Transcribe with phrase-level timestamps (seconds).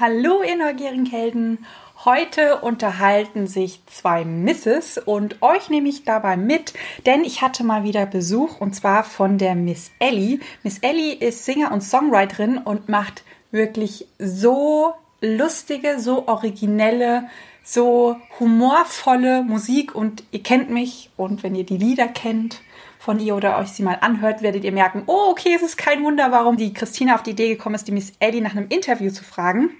[0.00, 1.64] Hallo, ihr neugierigen Helden.
[2.04, 6.74] Heute unterhalten sich zwei Misses und euch nehme ich dabei mit,
[7.06, 10.40] denn ich hatte mal wieder Besuch und zwar von der Miss Ellie.
[10.64, 13.22] Miss Ellie ist Singer und Songwriterin und macht
[13.52, 17.28] wirklich so lustige, so originelle,
[17.62, 22.62] so humorvolle Musik und ihr kennt mich und wenn ihr die Lieder kennt,
[22.98, 26.02] von ihr oder euch sie mal anhört, werdet ihr merken, oh, okay, es ist kein
[26.02, 29.12] Wunder, warum die Christina auf die Idee gekommen ist, die Miss Ellie nach einem Interview
[29.12, 29.70] zu fragen.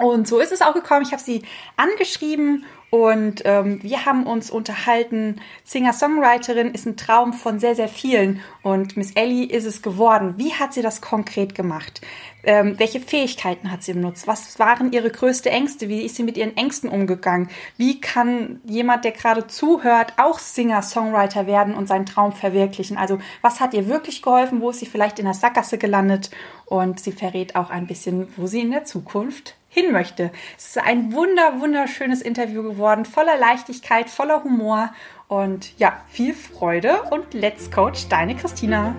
[0.00, 1.02] Und so ist es auch gekommen.
[1.02, 1.42] Ich habe sie
[1.76, 5.40] angeschrieben und ähm, wir haben uns unterhalten.
[5.64, 8.40] Singer-Songwriterin ist ein Traum von sehr, sehr vielen.
[8.62, 10.34] Und Miss Ellie ist es geworden.
[10.38, 12.00] Wie hat sie das konkret gemacht?
[12.44, 14.26] Ähm, welche Fähigkeiten hat sie benutzt?
[14.26, 15.90] Was waren ihre größte Ängste?
[15.90, 17.50] Wie ist sie mit ihren Ängsten umgegangen?
[17.76, 22.96] Wie kann jemand, der gerade zuhört, auch Singer-Songwriter werden und seinen Traum verwirklichen?
[22.96, 24.62] Also was hat ihr wirklich geholfen?
[24.62, 26.30] Wo ist sie vielleicht in der Sackgasse gelandet?
[26.64, 30.30] Und sie verrät auch ein bisschen, wo sie in der Zukunft hin möchte.
[30.56, 34.90] Es ist ein wunder, wunderschönes Interview geworden, voller Leichtigkeit, voller Humor
[35.28, 38.94] und ja, viel Freude und Let's Coach, deine Christina.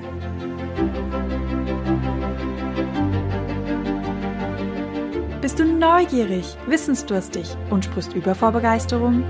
[5.41, 9.23] Bist du neugierig, wissensdurstig und sprichst über vor Begeisterung?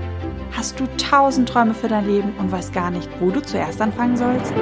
[0.52, 4.16] Hast du tausend Träume für dein Leben und weißt gar nicht, wo du zuerst anfangen
[4.16, 4.52] sollst?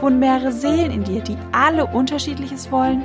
[0.00, 3.04] Wohnen mehrere Seelen in dir, die alle unterschiedliches wollen?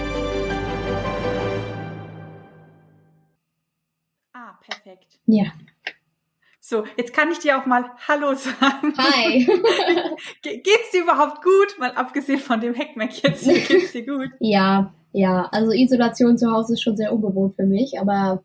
[5.31, 5.45] Ja.
[6.59, 8.93] So, jetzt kann ich dir auch mal Hallo sagen.
[8.97, 9.45] Hi.
[10.41, 11.79] geht's dir überhaupt gut?
[11.79, 14.29] Mal abgesehen von dem Heckmeck jetzt, geht's dir gut?
[14.39, 15.47] ja, ja.
[15.51, 18.43] Also Isolation zu Hause ist schon sehr ungewohnt für mich, aber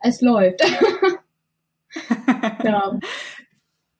[0.00, 0.62] es läuft.
[2.64, 2.98] ja.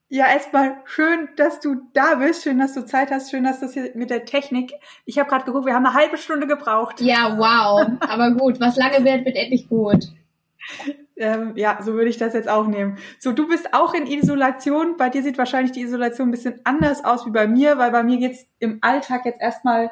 [0.08, 2.42] Ja, erstmal schön, dass du da bist.
[2.42, 3.30] Schön, dass du Zeit hast.
[3.30, 4.72] Schön, dass das hier mit der Technik.
[5.04, 7.00] Ich habe gerade geguckt, wir haben eine halbe Stunde gebraucht.
[7.00, 7.86] Ja, wow.
[8.00, 10.04] Aber gut, was lange wird, wird endlich gut.
[11.16, 12.98] Ähm, ja, so würde ich das jetzt auch nehmen.
[13.20, 14.96] So, du bist auch in Isolation.
[14.96, 18.02] Bei dir sieht wahrscheinlich die Isolation ein bisschen anders aus wie bei mir, weil bei
[18.02, 19.90] mir geht's im Alltag jetzt erstmal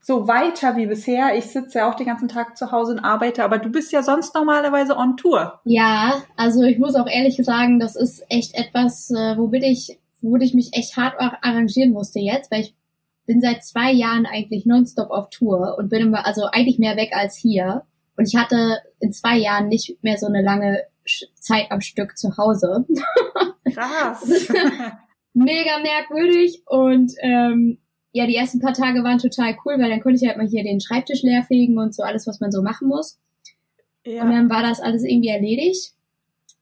[0.00, 1.36] so weiter wie bisher.
[1.36, 4.02] Ich sitze ja auch den ganzen Tag zu Hause und arbeite, aber du bist ja
[4.02, 5.60] sonst normalerweise on Tour.
[5.64, 10.42] Ja, also ich muss auch ehrlich sagen, das ist echt etwas, äh, womit ich, womit
[10.42, 12.74] ich mich echt hart arrangieren musste jetzt, weil ich
[13.26, 17.10] bin seit zwei Jahren eigentlich nonstop auf Tour und bin immer, also eigentlich mehr weg
[17.14, 17.82] als hier.
[18.18, 20.82] Und ich hatte in zwei Jahren nicht mehr so eine lange
[21.40, 22.84] Zeit am Stück zu Hause.
[23.72, 24.28] Krass.
[25.34, 26.64] mega merkwürdig.
[26.66, 27.78] Und ähm,
[28.10, 30.64] ja, die ersten paar Tage waren total cool, weil dann konnte ich halt mal hier
[30.64, 33.20] den Schreibtisch leerfegen und so alles, was man so machen muss.
[34.04, 34.24] Ja.
[34.24, 35.92] Und dann war das alles irgendwie erledigt.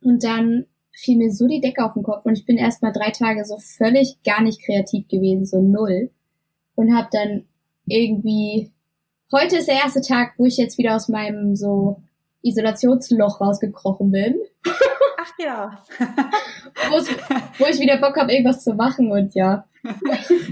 [0.03, 2.93] Und dann fiel mir so die Decke auf den Kopf und ich bin erst mal
[2.93, 6.11] drei Tage so völlig gar nicht kreativ gewesen, so null.
[6.75, 7.47] Und habe dann
[7.87, 8.73] irgendwie
[9.33, 12.01] Heute ist der erste Tag, wo ich jetzt wieder aus meinem so
[12.43, 14.37] Isolationsloch rausgekrochen bin.
[14.65, 15.83] Ach ja.
[17.59, 19.65] wo ich wieder Bock habe, irgendwas zu machen und ja.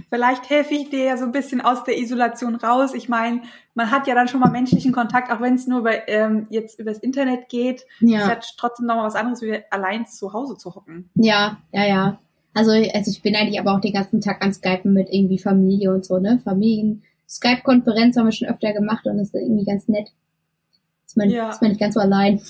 [0.09, 2.95] Vielleicht helfe ich dir ja so ein bisschen aus der Isolation raus.
[2.95, 3.43] Ich meine,
[3.75, 6.79] man hat ja dann schon mal menschlichen Kontakt, auch wenn es nur über, ähm, jetzt
[6.81, 7.85] übers Internet geht.
[8.01, 8.21] Ja.
[8.21, 11.11] Es hat trotzdem noch mal was anderes, wie allein zu Hause zu hocken.
[11.15, 12.19] Ja, ja, ja.
[12.55, 15.93] Also, also ich bin eigentlich aber auch den ganzen Tag an Skypen mit irgendwie Familie
[15.93, 16.41] und so, ne?
[16.43, 20.13] Familien, Skype-Konferenz haben wir schon öfter gemacht und das ist irgendwie ganz nett.
[21.07, 21.51] Ist man, ja.
[21.51, 22.41] ist man nicht ganz so allein.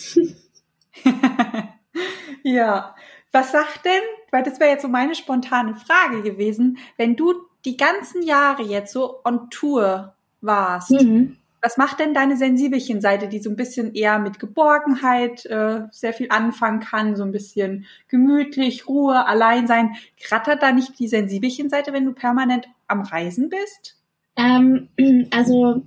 [2.42, 2.94] ja.
[3.32, 7.76] Was sagt denn, weil das wäre jetzt so meine spontane Frage gewesen, wenn du die
[7.76, 11.36] ganzen Jahre jetzt so on Tour warst, mhm.
[11.60, 16.28] was macht denn deine Sensibelchen-Seite, die so ein bisschen eher mit Geborgenheit äh, sehr viel
[16.30, 19.94] anfangen kann, so ein bisschen gemütlich, Ruhe, allein sein?
[20.20, 23.96] Krattert da nicht die Sensibelchen-Seite, wenn du permanent am Reisen bist?
[24.36, 24.88] Ähm,
[25.30, 25.82] also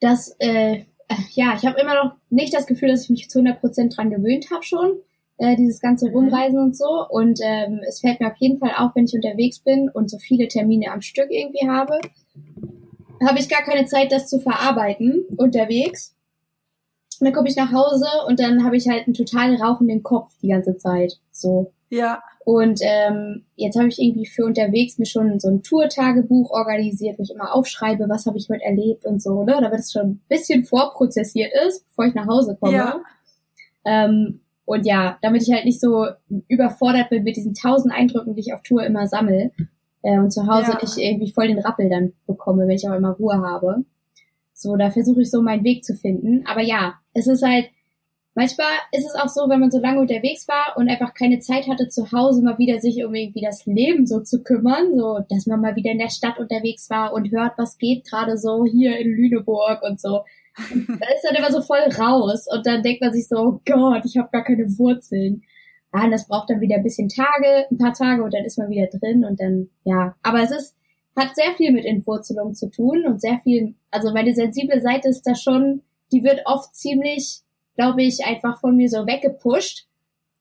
[0.00, 0.84] das, äh,
[1.32, 4.50] ja, ich habe immer noch nicht das Gefühl, dass ich mich zu 100% dran gewöhnt
[4.50, 4.98] habe schon,
[5.38, 6.14] äh, dieses ganze mhm.
[6.14, 7.06] Rumreisen und so.
[7.08, 10.18] Und ähm, es fällt mir auf jeden Fall auf, wenn ich unterwegs bin und so
[10.18, 11.98] viele Termine am Stück irgendwie habe,
[13.26, 16.14] habe ich gar keine Zeit, das zu verarbeiten unterwegs.
[17.20, 20.32] Und dann komme ich nach Hause und dann habe ich halt einen total rauchenden Kopf
[20.40, 21.18] die ganze Zeit.
[21.32, 21.72] So.
[21.90, 22.22] Ja.
[22.44, 27.22] Und ähm, jetzt habe ich irgendwie für unterwegs mir schon so ein Tour-Tagebuch organisiert, wo
[27.22, 29.58] ich immer aufschreibe, was habe ich heute erlebt und so, ne?
[29.60, 32.76] Damit es schon ein bisschen vorprozessiert ist, bevor ich nach Hause komme.
[32.76, 33.00] Ja.
[33.84, 36.06] Ähm, und ja, damit ich halt nicht so
[36.48, 39.50] überfordert bin mit diesen tausend Eindrücken, die ich auf Tour immer sammle.
[40.02, 40.78] Äh, und zu Hause ja.
[40.80, 43.84] nicht irgendwie voll den Rappel dann bekomme, wenn ich auch immer Ruhe habe.
[44.52, 46.44] So, da versuche ich so meinen Weg zu finden.
[46.46, 47.66] Aber ja, es ist halt,
[48.38, 51.66] Manchmal ist es auch so, wenn man so lange unterwegs war und einfach keine Zeit
[51.66, 55.46] hatte, zu Hause mal wieder sich um irgendwie das Leben so zu kümmern, so, dass
[55.46, 58.96] man mal wieder in der Stadt unterwegs war und hört, was geht gerade so hier
[58.96, 60.20] in Lüneburg und so.
[60.56, 64.04] da ist dann immer so voll raus und dann denkt man sich so, oh Gott,
[64.04, 65.42] ich habe gar keine Wurzeln.
[65.90, 68.56] Ah, und das braucht dann wieder ein bisschen Tage, ein paar Tage und dann ist
[68.56, 70.14] man wieder drin und dann, ja.
[70.22, 70.76] Aber es ist,
[71.16, 75.22] hat sehr viel mit Entwurzelung zu tun und sehr viel, also meine sensible Seite ist
[75.22, 75.82] da schon,
[76.12, 77.42] die wird oft ziemlich
[77.78, 79.86] glaube ich, einfach von mir so weggepusht.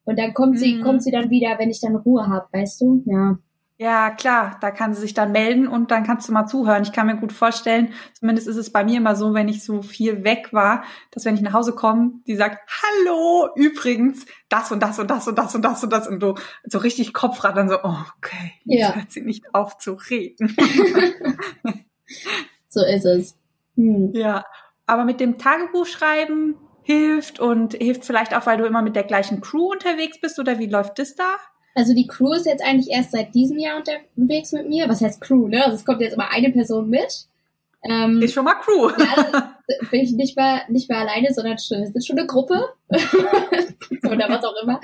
[0.06, 0.81] Und dann kommt sie, mhm.
[0.81, 3.04] kommt sie dann wieder, wenn ich dann Ruhe habe, weißt du?
[3.06, 3.38] Ja.
[3.80, 6.81] Ja, klar, da kann sie sich dann melden und dann kannst du mal zuhören.
[6.81, 9.84] Ich kann mir gut vorstellen, zumindest ist es bei mir immer so, wenn ich so
[9.84, 14.81] viel weg war, dass wenn ich nach Hause komme, die sagt, hallo, übrigens, das und
[14.81, 17.69] das und das und das und das und das und du so richtig Kopfrad dann
[17.69, 18.95] so, oh, okay, jetzt ja.
[18.95, 20.56] hört sie nicht auf zu reden.
[22.68, 23.38] so ist es.
[23.75, 24.12] Hm.
[24.13, 24.44] Ja,
[24.88, 26.56] aber mit dem Tagebuchschreiben,
[26.88, 30.57] hilft und hilft vielleicht auch, weil du immer mit der gleichen Crew unterwegs bist oder
[30.57, 31.36] wie läuft das da?
[31.75, 34.88] Also die Crew ist jetzt eigentlich erst seit diesem Jahr unterwegs mit mir.
[34.88, 35.63] Was heißt Crew, ne?
[35.63, 37.28] Also es kommt jetzt immer eine Person mit.
[37.84, 38.89] Ähm, ist schon mal Crew.
[38.98, 39.57] Ja,
[39.92, 42.69] bin ich nicht mehr, nicht mehr alleine, sondern schon, wir sind schon eine Gruppe.
[42.89, 44.80] Oder was auch immer.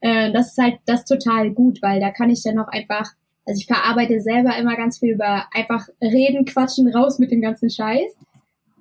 [0.00, 3.10] Äh, das ist halt das total gut, weil da kann ich dann noch einfach,
[3.44, 7.70] also ich verarbeite selber immer ganz viel über einfach reden, quatschen, raus mit dem ganzen
[7.70, 8.12] Scheiß.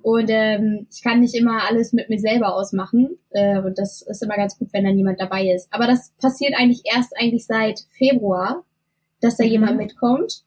[0.10, 3.20] Und ähm, ich kann nicht immer alles mit mir selber ausmachen.
[3.30, 5.72] Äh, und das ist immer ganz gut, wenn dann jemand dabei ist.
[5.72, 8.64] Aber das passiert eigentlich erst eigentlich seit Februar,
[9.22, 9.52] dass da mhm.
[9.52, 10.46] jemand mitkommt.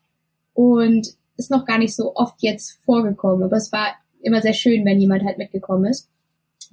[0.52, 3.44] Und ist noch gar nicht so oft jetzt vorgekommen.
[3.44, 3.86] Aber es war
[4.20, 6.08] immer sehr schön, wenn jemand halt mitgekommen ist.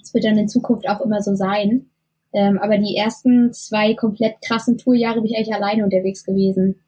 [0.01, 1.91] Es wird dann in Zukunft auch immer so sein.
[2.33, 6.81] Ähm, aber die ersten zwei komplett krassen Tourjahre bin ich eigentlich alleine unterwegs gewesen.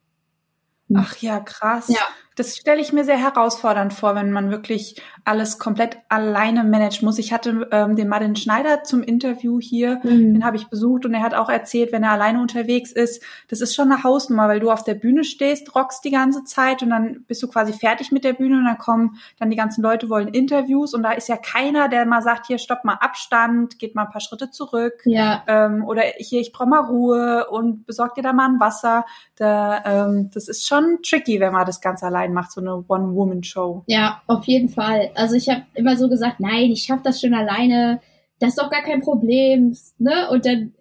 [0.96, 1.90] Ach ja, krass.
[1.90, 2.02] Ja.
[2.42, 7.20] Das stelle ich mir sehr herausfordernd vor, wenn man wirklich alles komplett alleine managen muss.
[7.20, 10.34] Ich hatte ähm, den Martin Schneider zum Interview hier, mhm.
[10.34, 13.62] den habe ich besucht und er hat auch erzählt, wenn er alleine unterwegs ist, das
[13.62, 16.90] ist schon eine Hausnummer, weil du auf der Bühne stehst, rockst die ganze Zeit und
[16.90, 20.10] dann bist du quasi fertig mit der Bühne und dann kommen dann die ganzen Leute
[20.10, 23.94] wollen Interviews und da ist ja keiner, der mal sagt, hier stopp mal Abstand, geht
[23.94, 25.44] mal ein paar Schritte zurück ja.
[25.46, 29.06] ähm, oder hier ich brauche mal Ruhe und besorg dir da mal ein Wasser.
[29.36, 32.84] Da, ähm, das ist schon tricky, wenn man das ganz alleine allein macht, so eine
[32.88, 33.84] One-Woman-Show.
[33.88, 35.12] Ja, auf jeden Fall.
[35.16, 38.02] Also ich habe immer so gesagt, nein, ich schaffe das schon alleine,
[38.40, 40.30] das ist doch gar kein Problem, ne?
[40.32, 40.74] Und dann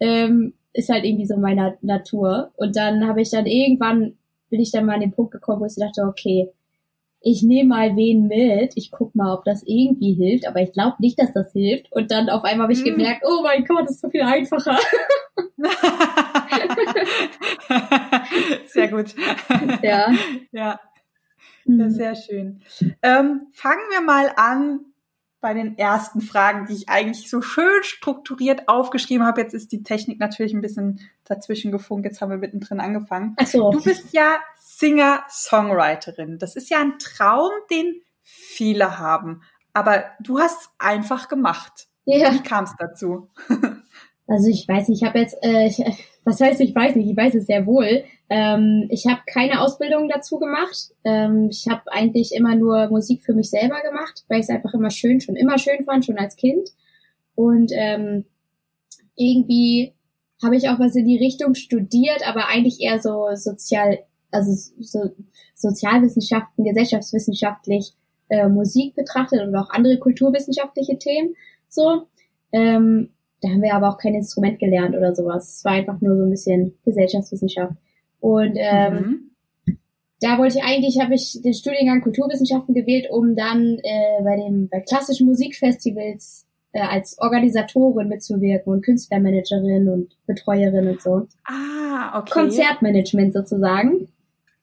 [0.00, 2.52] ähm, ist halt irgendwie so meine Natur.
[2.56, 4.14] Und dann habe ich dann irgendwann,
[4.50, 6.50] bin ich dann mal an den Punkt gekommen, wo ich dachte, okay,
[7.20, 10.96] ich nehme mal wen mit, ich guck mal, ob das irgendwie hilft, aber ich glaube
[11.00, 11.92] nicht, dass das hilft.
[11.92, 12.84] Und dann auf einmal habe ich mm.
[12.84, 14.78] gemerkt, oh mein Gott, das ist so viel einfacher.
[18.66, 19.14] sehr gut.
[19.82, 20.12] Ja.
[20.52, 20.80] Ja.
[21.68, 21.90] Mhm.
[21.90, 22.60] Sehr schön.
[23.02, 24.80] Ähm, fangen wir mal an
[25.40, 29.40] bei den ersten Fragen, die ich eigentlich so schön strukturiert aufgeschrieben habe.
[29.40, 32.06] Jetzt ist die Technik natürlich ein bisschen dazwischen gefunkt.
[32.06, 33.36] Jetzt haben wir mittendrin angefangen.
[33.38, 33.70] Ach so.
[33.70, 36.38] Du bist ja Singer-Songwriterin.
[36.38, 39.42] Das ist ja ein Traum, den viele haben.
[39.74, 41.86] Aber du hast es einfach gemacht.
[42.04, 42.32] Ja.
[42.32, 43.28] Wie kam es dazu?
[44.28, 45.78] Also ich weiß nicht, ich habe jetzt, äh, ich,
[46.24, 48.04] was heißt ich weiß nicht, ich weiß es sehr wohl.
[48.28, 50.92] Ähm, ich habe keine Ausbildung dazu gemacht.
[51.02, 54.74] Ähm, ich habe eigentlich immer nur Musik für mich selber gemacht, weil ich es einfach
[54.74, 56.68] immer schön, schon immer schön fand, schon als Kind.
[57.34, 58.26] Und ähm,
[59.16, 59.94] irgendwie
[60.42, 65.10] habe ich auch was in die Richtung studiert, aber eigentlich eher so sozial, also so
[65.54, 67.94] Sozialwissenschaften, gesellschaftswissenschaftlich
[68.28, 71.34] äh, Musik betrachtet und auch andere kulturwissenschaftliche Themen.
[71.68, 72.06] So.
[72.52, 75.58] Ähm, da haben wir aber auch kein Instrument gelernt oder sowas.
[75.58, 77.74] Es war einfach nur so ein bisschen Gesellschaftswissenschaft.
[78.20, 79.30] Und ähm,
[79.66, 79.76] mhm.
[80.20, 84.68] da wollte ich eigentlich, habe ich den Studiengang Kulturwissenschaften gewählt, um dann äh, bei dem
[84.68, 91.28] bei klassischen Musikfestivals äh, als Organisatorin mitzuwirken und Künstlermanagerin und Betreuerin und so.
[91.44, 92.30] Ah, okay.
[92.30, 94.08] Konzertmanagement sozusagen.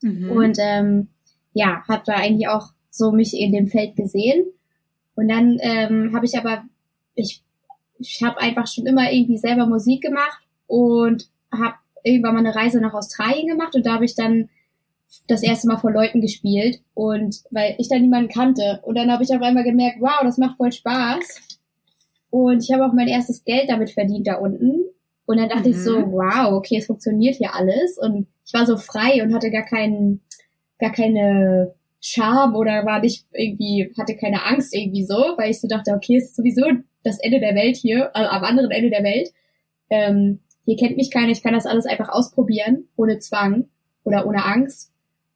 [0.02, 0.32] Mhm.
[0.32, 1.08] Und ähm,
[1.54, 4.46] ja, habe da eigentlich auch so mich in dem Feld gesehen.
[5.16, 6.64] Und dann ähm, habe ich aber,
[7.16, 7.45] ich
[8.00, 12.80] ich habe einfach schon immer irgendwie selber Musik gemacht und habe irgendwann mal eine Reise
[12.82, 14.50] nach Australien gemacht und da habe ich dann
[15.28, 19.24] das erste Mal vor Leuten gespielt und weil ich da niemanden kannte und dann habe
[19.24, 21.58] ich auf einmal gemerkt, wow, das macht voll Spaß
[22.30, 24.84] und ich habe auch mein erstes Geld damit verdient da unten
[25.26, 25.76] Und dann dachte mhm.
[25.76, 26.12] ich so, mhm.
[26.12, 27.98] wow, okay, es funktioniert hier alles.
[27.98, 30.22] Und ich war so frei und hatte gar keinen,
[30.78, 35.68] gar keine Scham oder war nicht irgendwie, hatte keine Angst irgendwie so, weil ich so
[35.68, 36.66] dachte, okay, es ist sowieso
[37.06, 39.32] das Ende der Welt hier, also am anderen Ende der Welt.
[39.90, 43.70] Ähm, hier kennt mich keiner, ich kann das alles einfach ausprobieren, ohne Zwang
[44.04, 44.92] oder ohne Angst.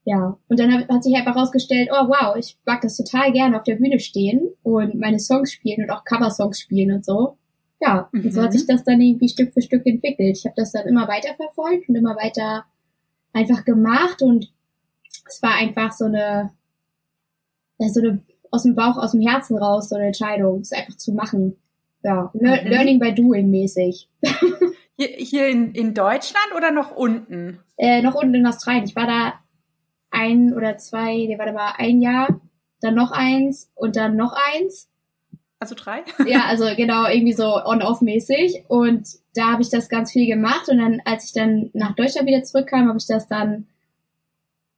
[0.06, 3.58] Ja, und dann hat, hat sich einfach herausgestellt, oh wow, ich mag das total gerne
[3.58, 7.38] auf der Bühne stehen und meine Songs spielen und auch Cover-Songs spielen und so.
[7.80, 8.26] Ja, mhm.
[8.26, 8.58] und so hat mhm.
[8.58, 10.38] sich das dann irgendwie Stück für Stück entwickelt.
[10.38, 12.66] Ich habe das dann immer weiter verfolgt und immer weiter
[13.34, 14.52] einfach gemacht und
[15.28, 16.52] es war einfach so eine,
[17.78, 20.96] ja, so eine aus dem Bauch, aus dem Herzen raus, so eine Entscheidung, es einfach
[20.96, 21.58] zu machen.
[22.04, 22.68] Ja, Le mhm.
[22.70, 24.10] Learning by Doing mäßig.
[24.98, 27.60] hier, hier in, in Deutschland oder noch unten?
[27.78, 28.86] Äh, noch unten in Australien.
[28.86, 29.34] Ich war da
[30.12, 32.40] ein oder zwei, der war da mal ein Jahr,
[32.82, 34.90] dann noch eins und dann noch eins.
[35.60, 36.04] Also drei?
[36.26, 38.66] ja, also genau, irgendwie so on-off-mäßig.
[38.70, 40.70] Und da habe ich das ganz viel gemacht.
[40.70, 43.68] Und dann, als ich dann nach Deutschland wieder zurückkam, habe ich das dann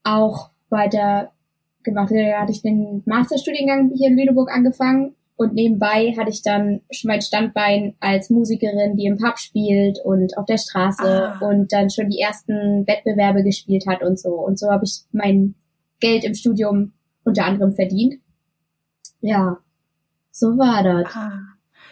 [0.04, 1.32] auch weiter
[1.84, 2.12] gemacht.
[2.12, 7.22] Da hatte ich den Masterstudiengang hier in Lüneburg angefangen und nebenbei hatte ich dann mein
[7.22, 11.40] Standbein als Musikerin, die im Pub spielt und auf der Straße ah.
[11.40, 14.30] und dann schon die ersten Wettbewerbe gespielt hat und so.
[14.30, 15.56] Und so habe ich mein
[16.00, 18.16] Geld im Studium unter anderem verdient.
[19.22, 19.58] Ja,
[20.32, 21.16] so war das.
[21.16, 21.51] Ah.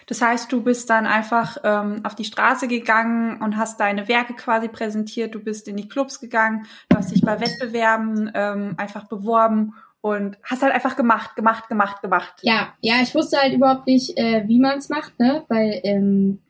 [0.09, 4.33] Das heißt, du bist dann einfach ähm, auf die Straße gegangen und hast deine Werke
[4.33, 5.35] quasi präsentiert.
[5.35, 10.39] Du bist in die Clubs gegangen, du hast dich bei Wettbewerben ähm, einfach beworben und
[10.41, 12.33] hast halt einfach gemacht, gemacht, gemacht, gemacht.
[12.41, 15.45] Ja, ja, ich wusste halt überhaupt nicht, äh, wie man es macht, ne?
[15.47, 16.41] Weil ähm,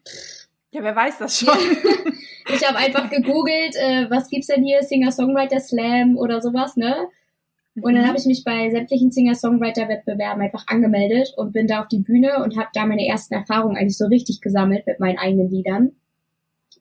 [0.71, 1.57] ja, wer weiß das schon.
[2.55, 7.09] ich habe einfach gegoogelt, äh, was gibt's denn hier, Singer-Songwriter Slam oder sowas, ne?
[7.75, 8.07] Und dann mhm.
[8.07, 12.57] habe ich mich bei sämtlichen Singer-Songwriter-Wettbewerben einfach angemeldet und bin da auf die Bühne und
[12.57, 15.91] habe da meine ersten Erfahrungen eigentlich so richtig gesammelt mit meinen eigenen Liedern.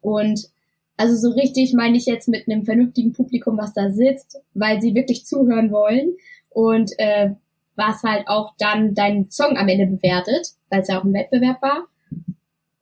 [0.00, 0.48] Und
[0.96, 4.94] also so richtig meine ich jetzt mit einem vernünftigen Publikum, was da sitzt, weil sie
[4.94, 6.16] wirklich zuhören wollen
[6.50, 7.30] und äh,
[7.76, 11.62] was halt auch dann deinen Song am Ende bewertet, weil es ja auch ein Wettbewerb
[11.62, 11.86] war.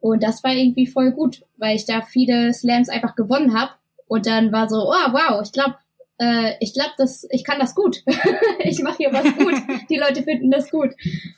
[0.00, 3.72] Und das war irgendwie voll gut, weil ich da viele Slams einfach gewonnen habe
[4.06, 5.74] und dann war so, oh wow, ich glaube,
[6.18, 8.02] äh, ich glaube, das, ich kann das gut.
[8.60, 9.54] ich mache hier was gut.
[9.90, 10.90] Die Leute finden das gut.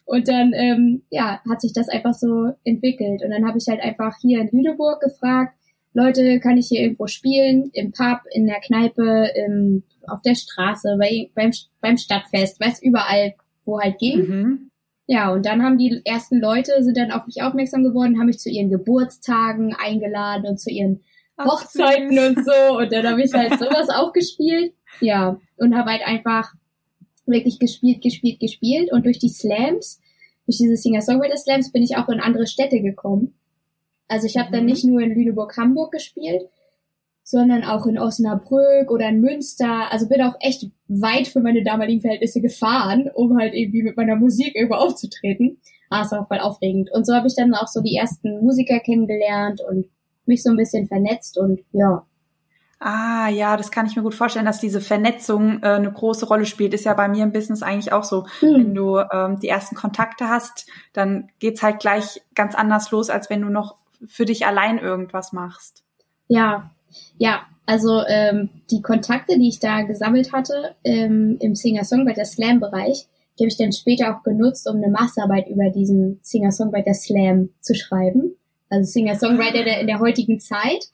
[0.04, 3.23] Und dann, ähm, ja, hat sich das einfach so entwickelt.
[3.23, 5.54] Und dann habe ich halt einfach hier in Lüneburg gefragt,
[5.94, 7.70] Leute, kann ich hier irgendwo spielen?
[7.73, 13.35] Im Pub, in der Kneipe, im, auf der Straße, bei, beim, beim Stadtfest, weiß überall,
[13.64, 14.18] wo halt ging.
[14.18, 14.70] Mhm.
[15.06, 18.38] Ja, und dann haben die ersten Leute, sind dann auf mich aufmerksam geworden, haben mich
[18.38, 21.00] zu ihren Geburtstagen eingeladen und zu ihren
[21.38, 22.78] Hochzeiten und so.
[22.78, 24.75] Und dann habe ich halt sowas auch gespielt.
[25.00, 26.52] Ja, und habe halt einfach
[27.26, 28.92] wirklich gespielt, gespielt, gespielt.
[28.92, 30.00] Und durch die Slams,
[30.47, 33.35] durch diese Singer-Songwriter-Slams bin ich auch in andere Städte gekommen.
[34.09, 34.52] Also ich habe mhm.
[34.52, 36.49] dann nicht nur in Lüneburg-Hamburg gespielt,
[37.23, 39.92] sondern auch in Osnabrück oder in Münster.
[39.92, 44.16] Also bin auch echt weit für meine damaligen Verhältnisse gefahren, um halt irgendwie mit meiner
[44.16, 45.61] Musik irgendwo aufzutreten.
[45.90, 46.90] Ah, es war voll aufregend.
[46.90, 49.87] Und so habe ich dann auch so die ersten Musiker kennengelernt und
[50.28, 52.04] mich so ein bisschen vernetzt und ja.
[52.80, 56.47] Ah, ja, das kann ich mir gut vorstellen, dass diese Vernetzung äh, eine große Rolle
[56.47, 56.75] spielt.
[56.75, 58.26] Ist ja bei mir im Business eigentlich auch so.
[58.38, 58.54] Hm.
[58.54, 63.30] Wenn du ähm, die ersten Kontakte hast, dann geht's halt gleich ganz anders los, als
[63.30, 65.82] wenn du noch für dich allein irgendwas machst.
[66.28, 66.70] Ja,
[67.16, 73.08] ja, also ähm, die Kontakte, die ich da gesammelt hatte ähm, im Singer-Songwriter-Slam-Bereich,
[73.38, 78.37] die habe ich dann später auch genutzt, um eine Masterarbeit über diesen Singer-Songwriter-Slam zu schreiben.
[78.70, 80.87] Also Singer-Songwriter in der heutigen Zeit.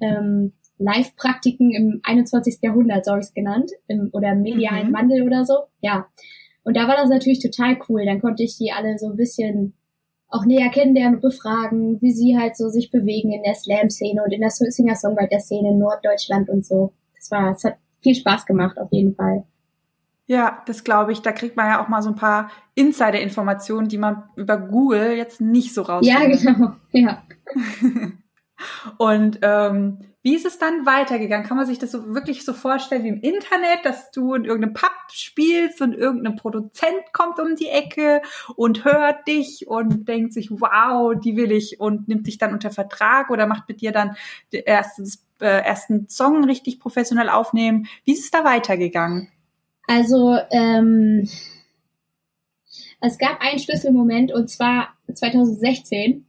[0.00, 2.58] Ähm, Live-Praktiken im 21.
[2.60, 4.94] Jahrhundert, so habe ich es genannt, im, oder medialen mhm.
[4.94, 5.54] Wandel oder so.
[5.80, 6.06] Ja.
[6.64, 8.04] Und da war das natürlich total cool.
[8.04, 9.74] Dann konnte ich die alle so ein bisschen
[10.28, 14.32] auch näher kennenlernen und befragen, wie sie halt so sich bewegen in der Slam-Szene und
[14.32, 16.92] in der Singer-Songwriter-Szene in Norddeutschland und so.
[17.14, 19.44] Das war, es hat viel Spaß gemacht, auf jeden Fall.
[20.26, 21.22] Ja, das glaube ich.
[21.22, 25.40] Da kriegt man ja auch mal so ein paar Insider-Informationen, die man über Google jetzt
[25.40, 26.42] nicht so rausfindet.
[26.42, 26.72] Ja, genau.
[26.90, 27.22] Ja.
[28.98, 31.46] und ähm, wie ist es dann weitergegangen?
[31.46, 34.74] Kann man sich das so wirklich so vorstellen wie im Internet, dass du in irgendeinem
[34.74, 38.22] Pub spielst und irgendein Produzent kommt um die Ecke
[38.56, 42.72] und hört dich und denkt sich, wow, die will ich und nimmt dich dann unter
[42.72, 44.16] Vertrag oder macht mit dir dann
[44.52, 45.08] den ersten,
[45.40, 47.86] äh, ersten Song richtig professionell aufnehmen?
[48.04, 49.28] Wie ist es da weitergegangen?
[49.86, 51.28] Also, ähm,
[53.00, 56.26] es gab einen Schlüsselmoment und zwar 2016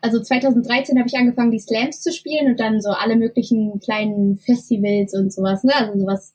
[0.00, 4.38] also 2013 habe ich angefangen, die Slams zu spielen und dann so alle möglichen kleinen
[4.38, 5.74] Festivals und sowas, ne?
[5.76, 6.34] Also sowas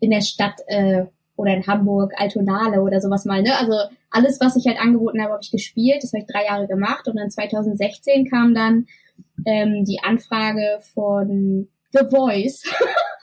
[0.00, 3.56] in der Stadt äh, oder in Hamburg, Altonale oder sowas mal, ne?
[3.56, 3.72] Also
[4.10, 6.02] alles, was ich halt angeboten habe, habe ich gespielt.
[6.02, 8.86] Das habe ich drei Jahre gemacht und dann 2016 kam dann
[9.46, 12.64] ähm, die Anfrage von The Voice.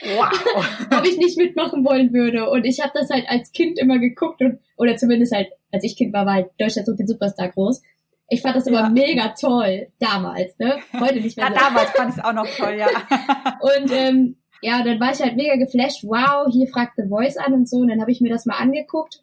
[0.00, 0.88] Wow.
[0.98, 2.50] ob ich nicht mitmachen wollen würde.
[2.50, 5.96] Und ich habe das halt als Kind immer geguckt und oder zumindest halt, als ich
[5.96, 7.82] Kind war, war halt Deutschland so den Superstar groß.
[8.30, 8.88] Ich fand das immer ja.
[8.90, 10.78] mega toll damals, ne?
[10.98, 11.46] Heute nicht mehr.
[11.46, 11.58] ja, so.
[11.58, 12.88] damals fand ich es auch noch toll, ja.
[13.60, 16.04] und ähm, ja, dann war ich halt mega geflasht.
[16.04, 17.78] Wow, hier fragt The Voice an und so.
[17.78, 19.22] Und dann habe ich mir das mal angeguckt.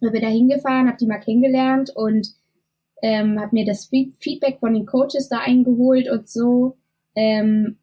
[0.00, 2.28] Bin da hingefahren, habe die mal kennengelernt und
[3.02, 6.76] ähm, habe mir das Feedback von den Coaches da eingeholt und so.
[7.14, 7.78] Ähm,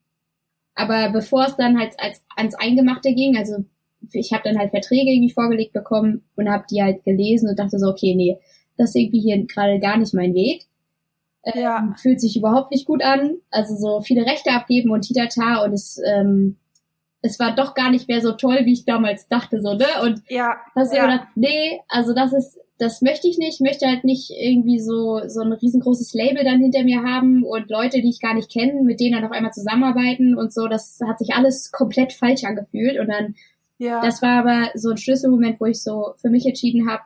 [0.75, 3.65] aber bevor es dann halt als ans Eingemachte ging, also
[4.11, 7.79] ich habe dann halt Verträge irgendwie vorgelegt bekommen und habe die halt gelesen und dachte
[7.79, 8.37] so, okay, nee,
[8.77, 10.65] das ist irgendwie hier gerade gar nicht mein Weg.
[11.43, 11.93] Ähm, ja.
[11.97, 13.37] Fühlt sich überhaupt nicht gut an.
[13.49, 16.57] Also so viele Rechte abgeben und titata und es ähm,
[17.25, 19.87] es war doch gar nicht mehr so toll, wie ich damals dachte, so, ne?
[20.03, 21.05] Und ja, hast du ja.
[21.05, 23.55] gedacht, nee, also das ist, das möchte ich nicht.
[23.55, 27.69] Ich möchte halt nicht irgendwie so, so ein riesengroßes Label dann hinter mir haben und
[27.69, 30.67] Leute, die ich gar nicht kenne, mit denen dann auf einmal zusammenarbeiten und so.
[30.67, 32.99] Das hat sich alles komplett falsch angefühlt.
[32.99, 33.35] Und dann,
[33.77, 34.01] ja.
[34.01, 37.03] das war aber so ein Schlüsselmoment, wo ich so für mich entschieden habe,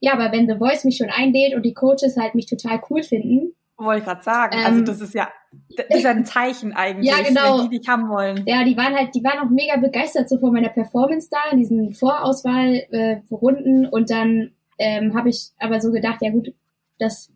[0.00, 3.02] ja, aber wenn The Voice mich schon einlädt und die Coaches halt mich total cool
[3.02, 4.54] finden, wollte ich gerade sagen.
[4.54, 5.28] Also ähm, also das ist ja,
[5.76, 7.58] das ist ja ein Zeichen eigentlich, ja, genau.
[7.58, 8.42] wenn die dich haben wollen.
[8.46, 11.58] Ja, die waren halt, die waren auch mega begeistert so von meiner Performance da in
[11.58, 16.52] diesen Vorauswahlrunden äh, und dann ähm, habe ich aber so gedacht, ja gut,
[16.98, 17.30] das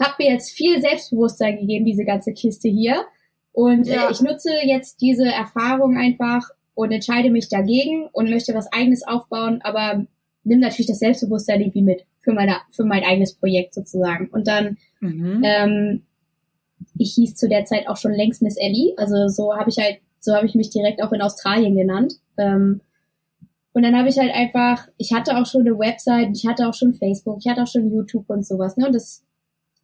[0.00, 3.04] hat mir jetzt viel Selbstbewusstsein gegeben, diese ganze Kiste hier.
[3.52, 4.08] Und äh, ja.
[4.08, 9.06] äh, ich nutze jetzt diese Erfahrung einfach und entscheide mich dagegen und möchte was eigenes
[9.06, 10.06] aufbauen, aber
[10.44, 14.28] nimm natürlich das Selbstbewusstsein irgendwie mit für meine, für mein eigenes Projekt sozusagen.
[14.28, 15.42] Und dann, mhm.
[15.44, 16.02] ähm,
[16.96, 19.98] ich hieß zu der Zeit auch schon längst Miss Ellie, also so habe ich halt,
[20.20, 22.14] so habe ich mich direkt auch in Australien genannt.
[22.38, 22.80] Ähm,
[23.72, 26.74] und dann habe ich halt einfach, ich hatte auch schon eine Website, ich hatte auch
[26.74, 28.86] schon Facebook, ich hatte auch schon YouTube und sowas, ne?
[28.86, 29.24] Und das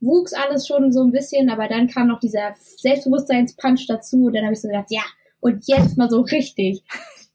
[0.01, 4.45] wuchs alles schon so ein bisschen, aber dann kam noch dieser Selbstbewusstseinspunch dazu und dann
[4.45, 5.03] habe ich so gedacht, ja,
[5.41, 6.83] und jetzt mal so richtig.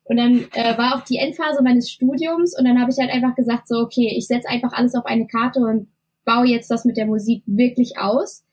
[0.05, 3.35] Und dann äh, war auch die Endphase meines Studiums und dann habe ich halt einfach
[3.35, 5.87] gesagt, so, okay, ich setze einfach alles auf eine Karte und
[6.25, 8.43] baue jetzt das mit der Musik wirklich aus.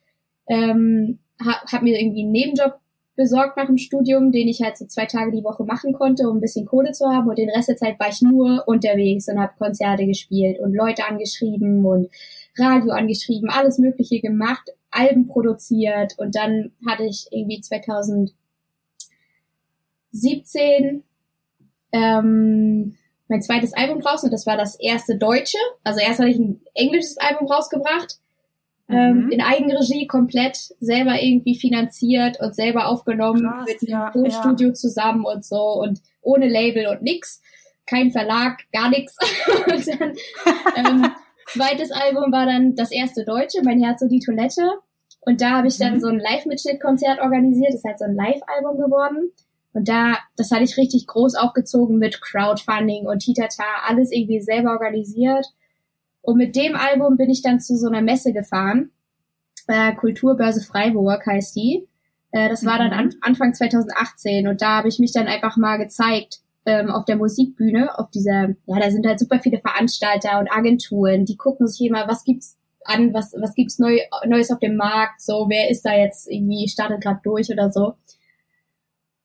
[0.48, 2.79] Ähm, habe hab mir irgendwie einen Nebenjob
[3.20, 6.38] besorgt nach dem Studium, den ich halt so zwei Tage die Woche machen konnte, um
[6.38, 7.28] ein bisschen Kohle zu haben.
[7.28, 11.06] Und den Rest der Zeit war ich nur unterwegs und habe Konzerte gespielt und Leute
[11.06, 12.08] angeschrieben und
[12.58, 16.14] Radio angeschrieben, alles Mögliche gemacht, Alben produziert.
[16.16, 18.32] Und dann hatte ich irgendwie 2017
[21.92, 22.96] ähm,
[23.28, 25.58] mein zweites Album raus und das war das erste deutsche.
[25.84, 28.18] Also erst hatte ich ein englisches Album rausgebracht,
[28.90, 29.30] ähm, mhm.
[29.30, 34.74] in Eigenregie komplett selber irgendwie finanziert und selber aufgenommen Krass, mit dem ja, Tonstudio ja.
[34.74, 37.40] zusammen und so und ohne Label und nix.
[37.86, 39.16] Kein Verlag, gar nix.
[39.66, 40.14] und dann,
[40.76, 41.10] ähm,
[41.48, 44.70] zweites Album war dann das erste deutsche, Mein Herz und die Toilette.
[45.20, 46.00] Und da habe ich dann mhm.
[46.00, 47.70] so ein Live-Mitschnitt-Konzert organisiert.
[47.70, 49.32] Das ist halt so ein Live-Album geworden.
[49.72, 54.72] Und da, das hatte ich richtig groß aufgezogen mit Crowdfunding und Titata, alles irgendwie selber
[54.72, 55.46] organisiert.
[56.30, 58.92] Und mit dem Album bin ich dann zu so einer Messe gefahren.
[59.66, 61.88] Äh, Kulturbörse Freiburg heißt die.
[62.30, 62.98] Äh, das war dann mhm.
[62.98, 67.16] an, Anfang 2018 und da habe ich mich dann einfach mal gezeigt ähm, auf der
[67.16, 71.88] Musikbühne, auf dieser, ja, da sind halt super viele Veranstalter und Agenturen, die gucken sich
[71.88, 75.84] immer, was gibt's an, was, was gibt's neu, Neues auf dem Markt, so, wer ist
[75.84, 77.94] da jetzt irgendwie, startet gerade durch oder so.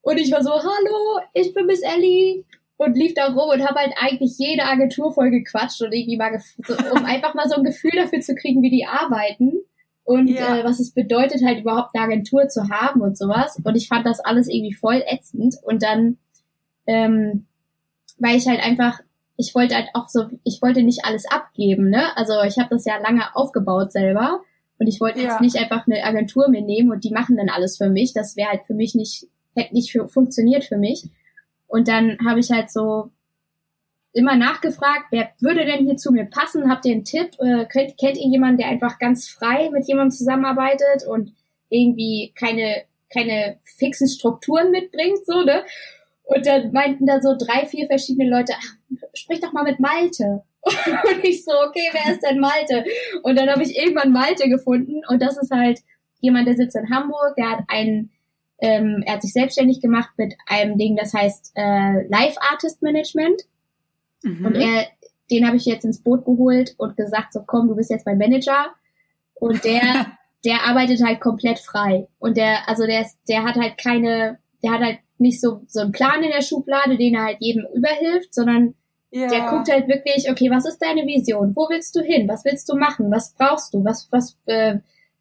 [0.02, 2.44] Und ich war so, hallo, ich bin Miss Ellie.
[2.78, 6.38] Und lief da rum und habe halt eigentlich jede Agentur voll gequatscht und irgendwie mal,
[6.66, 9.52] so, um einfach mal so ein Gefühl dafür zu kriegen, wie die arbeiten
[10.04, 10.58] und ja.
[10.58, 13.58] äh, was es bedeutet, halt überhaupt eine Agentur zu haben und sowas.
[13.62, 15.56] Und ich fand das alles irgendwie voll ätzend.
[15.62, 16.18] Und dann,
[16.86, 17.46] ähm,
[18.18, 19.00] weil ich halt einfach,
[19.36, 22.16] ich wollte halt auch so, ich wollte nicht alles abgeben, ne?
[22.16, 24.42] Also ich habe das ja lange aufgebaut selber.
[24.78, 25.30] Und ich wollte ja.
[25.30, 28.12] jetzt nicht einfach eine Agentur mir nehmen und die machen dann alles für mich.
[28.12, 31.04] Das wäre halt für mich nicht hätte nicht für, funktioniert für mich.
[31.66, 33.10] Und dann habe ich halt so
[34.12, 36.70] immer nachgefragt, wer würde denn hier zu mir passen?
[36.70, 37.30] Habt ihr einen Tipp?
[37.38, 41.34] Äh, kennt, kennt ihr jemanden, der einfach ganz frei mit jemandem zusammenarbeitet und
[41.68, 45.64] irgendwie keine, keine fixen Strukturen mitbringt, so, ne?
[46.24, 50.42] Und dann meinten da so drei, vier verschiedene Leute, ach, sprich doch mal mit Malte.
[50.64, 52.84] Und ich so, okay, wer ist denn Malte?
[53.22, 55.78] Und dann habe ich irgendwann Malte gefunden und das ist halt
[56.18, 58.10] jemand, der sitzt in Hamburg, der hat einen
[58.58, 63.42] ähm, er hat sich selbstständig gemacht mit einem Ding, das heißt äh, Live Artist Management.
[64.22, 64.46] Mhm.
[64.46, 64.86] Und er,
[65.30, 68.18] den habe ich jetzt ins Boot geholt und gesagt, so komm, du bist jetzt mein
[68.18, 68.74] Manager.
[69.34, 70.06] Und der,
[70.44, 72.08] der arbeitet halt komplett frei.
[72.18, 75.80] Und der, also der ist, der hat halt keine, der hat halt nicht so, so
[75.80, 78.74] einen Plan in der Schublade, den er halt jedem überhilft, sondern
[79.10, 79.28] ja.
[79.28, 81.54] der guckt halt wirklich, okay, was ist deine Vision?
[81.54, 82.28] Wo willst du hin?
[82.28, 83.10] Was willst du machen?
[83.10, 83.84] Was brauchst du?
[83.84, 84.78] Was, was, äh,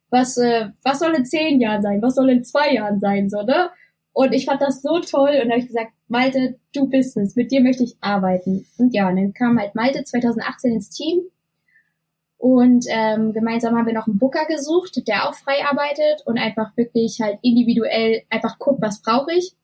[0.09, 2.01] was, äh, was soll in zehn Jahren sein?
[2.01, 3.29] Was soll in zwei Jahren sein?
[3.29, 3.69] So, ne?
[4.13, 7.51] Und ich fand das so toll und habe ich gesagt, Malte, du bist es, mit
[7.51, 8.65] dir möchte ich arbeiten.
[8.77, 11.21] Und ja, und dann kam halt Malte 2018 ins Team
[12.37, 16.77] und ähm, gemeinsam haben wir noch einen Booker gesucht, der auch frei arbeitet und einfach
[16.77, 19.55] wirklich halt individuell einfach guckt, was brauche ich.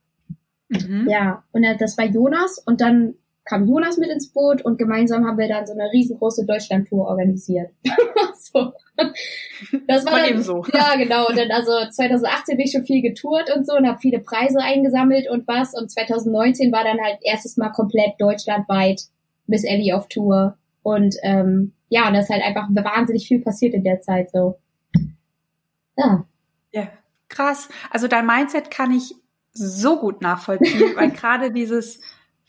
[0.69, 1.07] Mhm.
[1.07, 5.37] Ja, und das war Jonas und dann kam Jonas mit ins Boot und gemeinsam haben
[5.37, 7.71] wir dann so eine riesengroße Deutschlandtour organisiert.
[8.35, 8.73] so.
[9.87, 10.65] Das war dann, so.
[10.73, 11.27] Ja, genau.
[11.27, 14.59] Und dann also 2018 bin ich schon viel getourt und so und habe viele Preise
[14.59, 15.75] eingesammelt und was.
[15.75, 19.03] Und 2019 war dann halt erstes Mal komplett deutschlandweit
[19.45, 20.57] Miss Ellie auf Tour.
[20.81, 24.57] Und ähm, ja, und da ist halt einfach wahnsinnig viel passiert in der Zeit so.
[25.95, 26.25] Ja.
[26.71, 26.87] Ja,
[27.29, 27.69] krass.
[27.91, 29.13] Also dein Mindset kann ich
[29.53, 31.99] so gut nachvollziehen, weil gerade dieses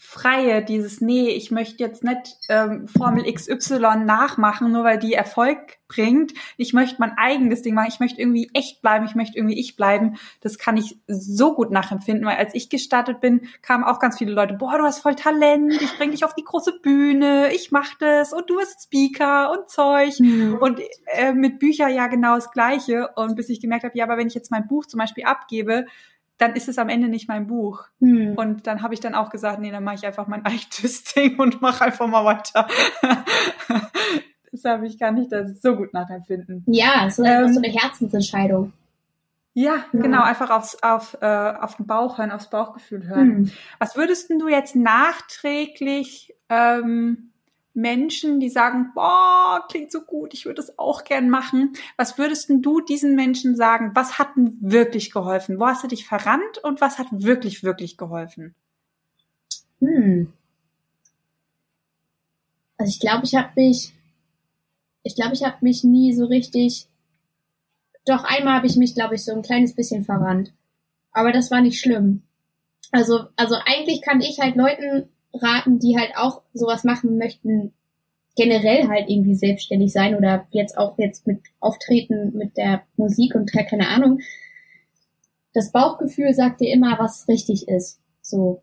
[0.04, 5.78] Freie, dieses, nee, ich möchte jetzt nicht ähm, Formel XY nachmachen, nur weil die Erfolg
[5.86, 6.32] bringt.
[6.56, 7.88] Ich möchte mein eigenes Ding machen.
[7.88, 9.06] Ich möchte irgendwie echt bleiben.
[9.06, 10.16] Ich möchte irgendwie ich bleiben.
[10.40, 14.32] Das kann ich so gut nachempfinden, weil als ich gestartet bin, kamen auch ganz viele
[14.32, 17.94] Leute, boah, du hast voll Talent, ich bring dich auf die große Bühne, ich mach
[17.94, 20.18] das und du bist Speaker und Zeug.
[20.18, 20.58] Mhm.
[20.60, 20.80] Und
[21.14, 23.10] äh, mit Bücher ja genau das Gleiche.
[23.14, 25.86] Und bis ich gemerkt habe, ja, aber wenn ich jetzt mein Buch zum Beispiel abgebe,
[26.42, 27.84] dann ist es am Ende nicht mein Buch.
[28.00, 28.34] Hm.
[28.36, 31.38] Und dann habe ich dann auch gesagt, nee, dann mache ich einfach mein eigenes Ding
[31.38, 32.66] und mache einfach mal weiter.
[34.50, 36.64] das habe ich gar nicht das so gut nachempfinden.
[36.66, 38.72] Ja, so, ähm, so eine Herzensentscheidung.
[39.54, 43.36] Ja, ja, genau, einfach aufs, auf, äh, auf den Bauch hören, aufs Bauchgefühl hören.
[43.36, 43.50] Hm.
[43.78, 47.31] Was würdest du jetzt nachträglich ähm,
[47.74, 51.72] Menschen, die sagen, boah, klingt so gut, ich würde es auch gern machen.
[51.96, 53.92] Was würdest du diesen Menschen sagen?
[53.94, 55.58] Was hat denn wirklich geholfen?
[55.58, 58.54] Wo hast du dich verrannt und was hat wirklich, wirklich geholfen?
[59.80, 60.32] Hm.
[62.76, 63.94] Also ich glaube, ich habe mich,
[65.02, 66.88] ich glaube, ich habe mich nie so richtig,
[68.04, 70.52] doch einmal habe ich mich, glaube ich, so ein kleines bisschen verrannt.
[71.12, 72.22] Aber das war nicht schlimm.
[72.90, 77.72] Also, also eigentlich kann ich halt Leuten raten, die halt auch sowas machen möchten,
[78.36, 83.52] generell halt irgendwie selbstständig sein oder jetzt auch jetzt mit Auftreten mit der Musik und
[83.52, 84.20] keine Ahnung.
[85.52, 88.00] Das Bauchgefühl sagt dir immer, was richtig ist.
[88.22, 88.62] So.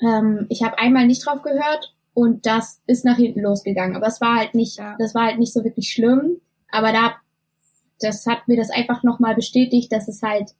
[0.00, 3.96] Ähm, ich habe einmal nicht drauf gehört und das ist nach hinten losgegangen.
[3.96, 4.94] Aber es war halt nicht, ja.
[4.98, 6.40] das war halt nicht so wirklich schlimm.
[6.70, 7.14] Aber da,
[8.00, 10.50] das hat mir das einfach nochmal bestätigt, dass es halt,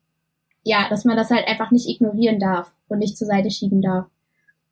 [0.62, 4.06] ja, dass man das halt einfach nicht ignorieren darf und nicht zur Seite schieben darf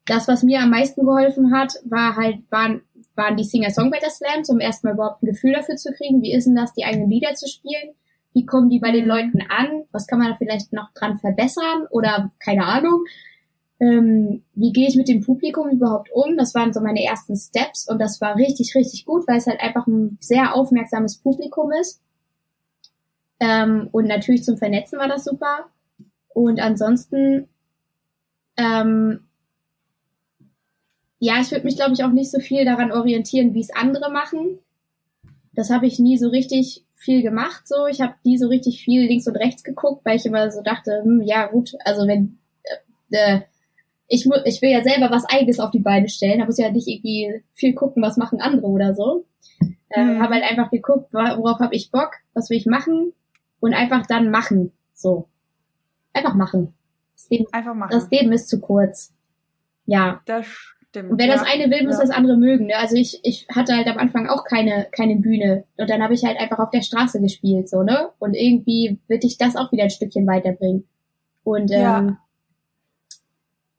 [0.07, 2.83] das, was mir am meisten geholfen hat, war halt, waren,
[3.15, 6.75] waren die Singer-Songwriter-Slams, um erstmal überhaupt ein Gefühl dafür zu kriegen, wie ist denn das,
[6.75, 7.95] die eigenen Lieder zu spielen?
[8.33, 9.85] Wie kommen die bei den Leuten an?
[9.93, 11.87] Was kann man da vielleicht noch dran verbessern?
[11.91, 13.05] Oder keine Ahnung.
[13.81, 16.37] Ähm, wie gehe ich mit dem Publikum überhaupt um?
[16.37, 19.61] Das waren so meine ersten Steps und das war richtig, richtig gut, weil es halt
[19.61, 22.01] einfach ein sehr aufmerksames Publikum ist.
[23.41, 25.67] Ähm, und natürlich zum Vernetzen war das super.
[26.29, 27.49] Und ansonsten
[28.57, 29.24] ähm,
[31.25, 34.13] ja, ich würde mich, glaube ich, auch nicht so viel daran orientieren, wie es andere
[34.13, 34.59] machen.
[35.55, 37.67] Das habe ich nie so richtig viel gemacht.
[37.67, 40.61] So, ich habe nie so richtig viel links und rechts geguckt, weil ich immer so
[40.61, 42.39] dachte, hm, ja gut, also wenn
[43.11, 43.41] äh, äh
[44.07, 46.87] ich ich will ja selber was Eigenes auf die Beine stellen, da muss ja nicht
[46.87, 49.25] irgendwie viel gucken, was machen andere oder so.
[49.89, 50.21] Äh, mhm.
[50.21, 53.15] Habe halt einfach geguckt, worauf habe ich Bock, was will ich machen
[53.61, 54.73] und einfach dann machen.
[54.93, 55.29] So,
[56.13, 56.75] einfach machen.
[57.15, 57.93] Das Leben, einfach machen.
[57.93, 59.15] Das Leben ist zu kurz.
[59.87, 60.21] Ja.
[60.27, 60.47] Das
[60.95, 61.33] Stimmt, und wer ja.
[61.33, 62.03] das eine will, muss ja.
[62.03, 62.67] das andere mögen.
[62.67, 62.77] Ne?
[62.77, 65.65] Also ich, ich hatte halt am Anfang auch keine, keine Bühne.
[65.77, 68.11] Und dann habe ich halt einfach auf der Straße gespielt, so, ne?
[68.21, 70.87] Und irgendwie wird ich das auch wieder ein Stückchen weiterbringen.
[71.43, 72.19] Und ähm, ja.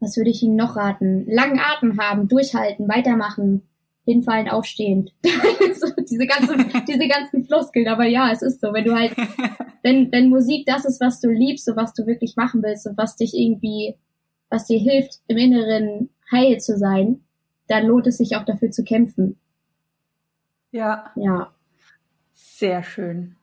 [0.02, 1.26] was würde ich Ihnen noch raten?
[1.30, 3.62] Langen Atem haben, durchhalten, weitermachen,
[4.04, 5.10] hinfallen, aufstehen.
[5.24, 8.74] so, diese ganzen, diese ganzen Floskeln, aber ja, es ist so.
[8.74, 9.16] Wenn du halt,
[9.84, 12.98] wenn, wenn Musik das ist, was du liebst und was du wirklich machen willst und
[12.98, 13.96] was dich irgendwie,
[14.50, 17.22] was dir hilft, im Inneren heil zu sein,
[17.68, 19.38] dann lohnt es sich auch dafür zu kämpfen.
[20.72, 21.12] Ja.
[21.16, 21.54] Ja.
[22.34, 23.36] Sehr schön.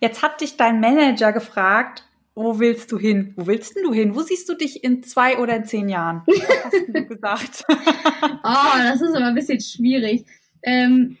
[0.00, 3.34] Jetzt hat dich dein Manager gefragt, wo willst du hin?
[3.36, 4.14] Wo willst denn du hin?
[4.14, 6.22] Wo siehst du dich in zwei oder in zehn Jahren?
[6.26, 7.64] Was hast du gesagt?
[7.68, 10.24] oh, das ist aber ein bisschen schwierig.
[10.62, 11.18] Ähm,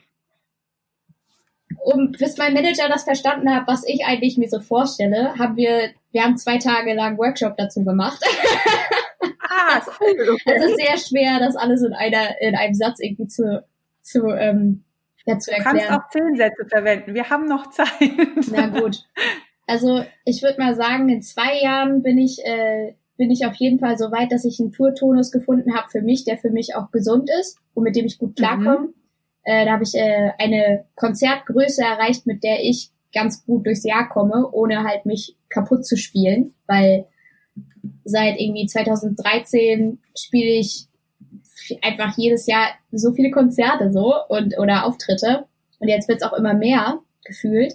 [1.82, 5.90] um, bis mein Manager das verstanden hat, was ich eigentlich mir so vorstelle, haben wir,
[6.12, 8.22] wir haben zwei Tage lang Workshop dazu gemacht.
[9.50, 10.36] Ah, cool.
[10.46, 13.64] Es ist sehr schwer, das alles in einer, in einem Satz irgendwie zu,
[14.00, 14.84] zu, ähm,
[15.26, 15.76] ja, zu erklären.
[15.76, 17.14] Du kannst auch zehn Sätze verwenden.
[17.14, 17.88] Wir haben noch Zeit.
[18.52, 19.04] Na gut.
[19.66, 23.80] Also ich würde mal sagen, in zwei Jahren bin ich, äh, bin ich auf jeden
[23.80, 26.90] Fall so weit, dass ich einen Tourtonus gefunden habe für mich, der für mich auch
[26.90, 28.88] gesund ist und mit dem ich gut klarkomme.
[28.88, 28.94] Mhm.
[29.42, 34.08] Äh, da habe ich äh, eine Konzertgröße erreicht, mit der ich ganz gut durchs Jahr
[34.08, 37.06] komme, ohne halt mich kaputt zu spielen, weil
[38.04, 40.86] seit irgendwie 2013 spiele ich
[41.82, 45.46] einfach jedes Jahr so viele Konzerte so und oder Auftritte
[45.78, 47.74] und jetzt wird's auch immer mehr gefühlt.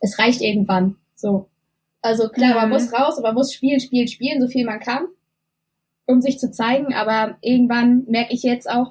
[0.00, 1.48] Es reicht irgendwann so.
[2.00, 2.74] Also klar, man mhm.
[2.74, 5.06] muss raus, aber man muss spielen, spielen, spielen, so viel man kann,
[6.06, 6.94] um sich zu zeigen.
[6.94, 8.90] Aber irgendwann merke ich jetzt auch,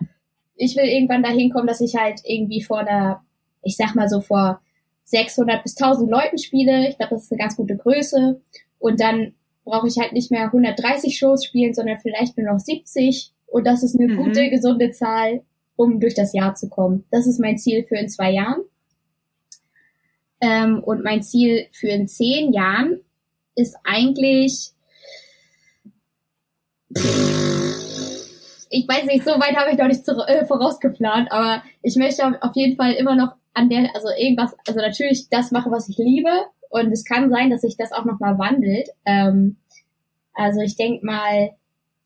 [0.55, 3.23] ich will irgendwann dahin kommen, dass ich halt irgendwie vor einer,
[3.61, 4.61] ich sag mal so vor
[5.05, 6.89] 600 bis 1000 Leuten spiele.
[6.89, 8.41] Ich glaube, das ist eine ganz gute Größe.
[8.79, 9.33] Und dann
[9.67, 13.33] brauche ich halt nicht mehr 130 Shows spielen, sondern vielleicht nur noch 70.
[13.45, 14.17] Und das ist eine mhm.
[14.17, 15.43] gute, gesunde Zahl,
[15.75, 17.03] um durch das Jahr zu kommen.
[17.11, 18.61] Das ist mein Ziel für in zwei Jahren.
[20.39, 23.01] Ähm, und mein Ziel für in zehn Jahren
[23.55, 24.71] ist eigentlich,
[28.69, 32.23] ich weiß nicht, so weit habe ich noch nicht zu, äh, vorausgeplant, aber ich möchte
[32.41, 35.97] auf jeden Fall immer noch an der, also irgendwas, also natürlich das machen, was ich
[35.97, 36.29] liebe.
[36.69, 38.89] Und es kann sein, dass sich das auch nochmal wandelt.
[39.05, 39.57] Ähm,
[40.33, 41.51] also ich denke mal,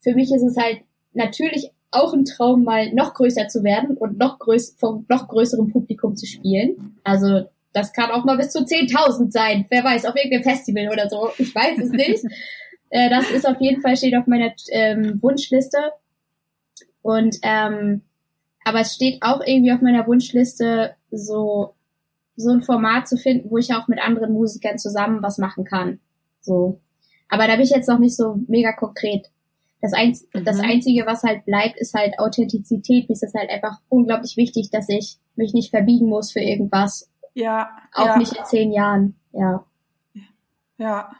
[0.00, 0.80] für mich ist es halt
[1.12, 5.70] natürlich auch ein Traum, mal noch größer zu werden und noch größ vom noch größerem
[5.70, 6.98] Publikum zu spielen.
[7.04, 9.66] Also das kann auch mal bis zu 10.000 sein.
[9.68, 11.30] Wer weiß, auf irgendeinem Festival oder so.
[11.38, 12.24] Ich weiß es nicht.
[12.90, 15.78] äh, das ist auf jeden Fall steht auf meiner ähm, Wunschliste.
[17.02, 18.02] Und ähm,
[18.64, 21.74] aber es steht auch irgendwie auf meiner Wunschliste, so
[22.36, 26.00] so ein Format zu finden, wo ich auch mit anderen Musikern zusammen was machen kann.
[26.40, 26.80] So.
[27.28, 29.30] Aber da bin ich jetzt noch nicht so mega konkret.
[29.80, 30.44] Das, Einz mhm.
[30.44, 33.08] das Einzige, was halt bleibt, ist halt Authentizität.
[33.08, 37.10] Mir ist es halt einfach unglaublich wichtig, dass ich mich nicht verbiegen muss für irgendwas
[37.34, 37.70] ja.
[37.94, 38.16] Auch ja.
[38.18, 39.64] nicht in zehn Jahren, ja.
[40.78, 41.12] Ja.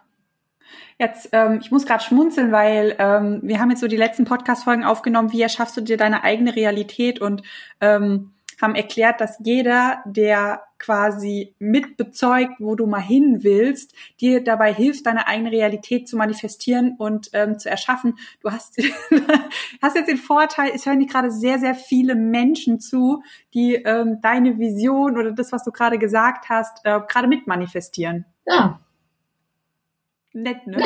[0.98, 4.84] Jetzt, ähm, ich muss gerade schmunzeln, weil ähm, wir haben jetzt so die letzten Podcast-Folgen
[4.84, 7.42] aufgenommen, wie erschaffst du dir deine eigene Realität und
[7.80, 14.74] ähm, haben erklärt, dass jeder, der quasi mitbezeugt, wo du mal hin willst, dir dabei
[14.74, 18.18] hilft, deine eigene Realität zu manifestieren und ähm, zu erschaffen.
[18.42, 18.76] Du hast,
[19.82, 23.22] hast jetzt den Vorteil, es hören dir gerade sehr, sehr viele Menschen zu,
[23.54, 28.26] die ähm, deine Vision oder das, was du gerade gesagt hast, äh, gerade mit manifestieren.
[28.46, 28.80] Ja.
[30.32, 30.82] Nett, ne?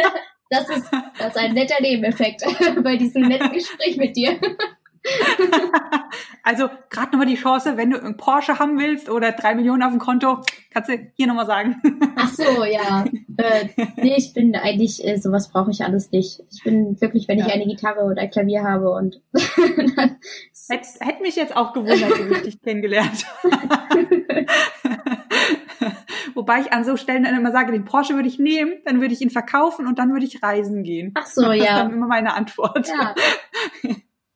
[0.50, 2.44] das, ist, das ist ein netter Nebeneffekt
[2.82, 4.38] bei diesem netten Gespräch mit dir.
[6.44, 9.92] Also gerade nochmal die Chance, wenn du einen Porsche haben willst oder drei Millionen auf
[9.92, 11.80] dem Konto, kannst du hier nochmal sagen.
[12.16, 13.06] Ach so, ja.
[13.38, 16.42] Äh, nee, ich bin eigentlich, äh, sowas brauche ich alles nicht.
[16.52, 17.46] Ich bin wirklich, wenn ja.
[17.46, 19.22] ich eine Gitarre oder ein Klavier habe und
[20.66, 23.26] Hätte, hätte mich jetzt auch gewundert, wie ich dich kennengelernt
[26.34, 29.12] Wobei ich an so Stellen dann immer sage, den Porsche würde ich nehmen, dann würde
[29.12, 31.12] ich ihn verkaufen und dann würde ich reisen gehen.
[31.14, 31.56] Ach so, ja.
[31.56, 32.88] Das ist dann immer meine Antwort.
[32.88, 33.14] Ja.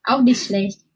[0.05, 0.88] Auch nicht schlecht.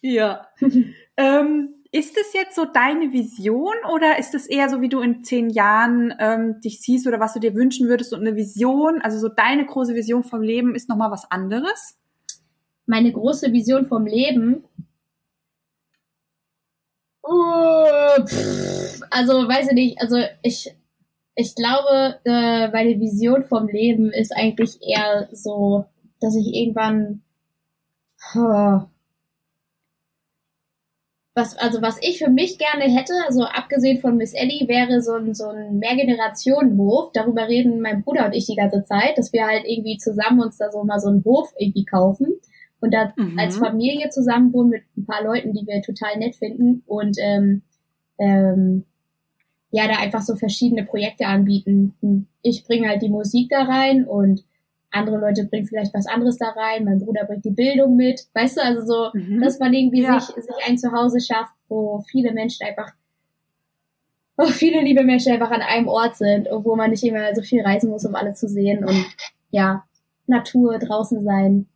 [0.00, 0.46] Ja.
[1.16, 5.24] ähm, ist es jetzt so deine Vision oder ist es eher so, wie du in
[5.24, 9.18] zehn Jahren ähm, dich siehst oder was du dir wünschen würdest und eine Vision, also
[9.18, 11.98] so deine große Vision vom Leben ist nochmal was anderes?
[12.84, 14.64] Meine große Vision vom Leben?
[17.26, 20.74] Uh, pff, also weiß ich nicht, also ich,
[21.34, 25.86] ich glaube, äh, meine Vision vom Leben ist eigentlich eher so,
[26.20, 27.22] dass ich irgendwann
[31.38, 35.14] was, also was ich für mich gerne hätte, also abgesehen von Miss Ellie, wäre so
[35.14, 37.12] ein, so ein Mehrgenerationenhof.
[37.12, 40.58] Darüber reden mein Bruder und ich die ganze Zeit, dass wir halt irgendwie zusammen uns
[40.58, 42.26] da so mal so einen Hof irgendwie kaufen
[42.80, 43.38] und da mhm.
[43.38, 47.62] als Familie zusammen wohnen mit ein paar Leuten, die wir total nett finden und ähm,
[48.18, 48.84] ähm,
[49.70, 52.26] ja, da einfach so verschiedene Projekte anbieten.
[52.42, 54.44] Ich bringe halt die Musik da rein und
[54.90, 58.56] andere Leute bringen vielleicht was anderes da rein, mein Bruder bringt die Bildung mit, weißt
[58.56, 59.40] du, also so, mhm.
[59.40, 60.20] dass man irgendwie ja.
[60.20, 62.92] sich, sich ein Zuhause schafft, wo viele Menschen einfach,
[64.36, 67.42] wo viele liebe Menschen einfach an einem Ort sind und wo man nicht immer so
[67.42, 69.04] viel reisen muss, um alle zu sehen und
[69.50, 69.84] ja,
[70.26, 71.66] Natur, draußen sein.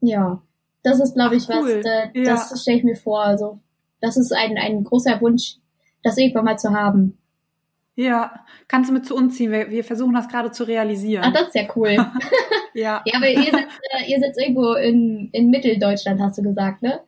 [0.00, 0.42] Ja,
[0.82, 1.56] das ist, glaube ich, cool.
[1.56, 2.24] was, äh, ja.
[2.24, 3.60] das stelle ich mir vor, also,
[4.00, 5.58] das ist ein, ein großer Wunsch,
[6.02, 7.18] das irgendwann mal zu haben.
[7.94, 9.52] Ja, kannst du mit zu uns ziehen?
[9.52, 11.24] Wir, wir versuchen das gerade zu realisieren.
[11.24, 11.90] Ah, das ist ja cool.
[12.74, 13.02] ja.
[13.04, 17.02] Ja, aber ihr sitzt, äh, ihr sitzt irgendwo in, in Mitteldeutschland, hast du gesagt, ne?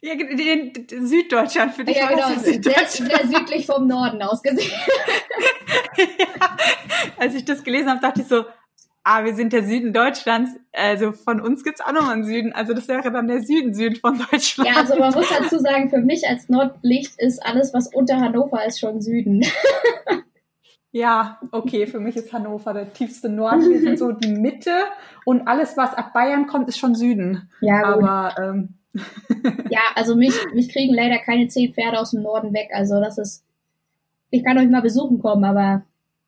[0.00, 0.72] Ja, in,
[1.06, 1.96] Süddeutschland für dich.
[1.96, 2.28] Ja, genau.
[2.38, 4.70] Sehr, sehr südlich vom Norden aus gesehen.
[5.96, 6.56] ja,
[7.16, 8.44] als ich das gelesen habe, dachte ich so,
[9.04, 12.74] ah, wir sind der Süden Deutschlands, also von uns gibt's auch noch einen Süden, also
[12.74, 14.68] das wäre dann der Süden, Süden von Deutschland.
[14.68, 18.64] Ja, also man muss dazu sagen, für mich als Nordlicht ist alles, was unter Hannover
[18.64, 19.44] ist, schon Süden.
[20.96, 23.68] Ja, okay, für mich ist Hannover der tiefste Norden.
[23.68, 24.70] Wir sind so die Mitte
[25.24, 27.50] und alles, was ab Bayern kommt, ist schon Süden.
[27.60, 28.04] Ja, gut.
[28.04, 28.74] aber ähm,
[29.70, 32.68] ja, also mich, mich kriegen leider keine zehn Pferde aus dem Norden weg.
[32.72, 33.44] Also das ist
[34.34, 35.82] ich kann euch mal besuchen kommen, aber.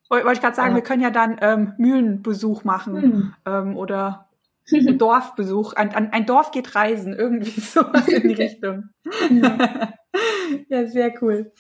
[0.09, 0.77] Wollte ich gerade sagen, ja.
[0.77, 3.35] wir können ja dann ähm, Mühlenbesuch machen hm.
[3.45, 4.29] ähm, oder
[4.71, 5.75] Dorfbesuch.
[5.75, 8.91] Ein, ein, ein, Dorf geht reisen, irgendwie sowas in die Richtung.
[10.69, 11.53] ja, sehr cool.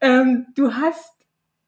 [0.00, 1.14] Ähm, du hast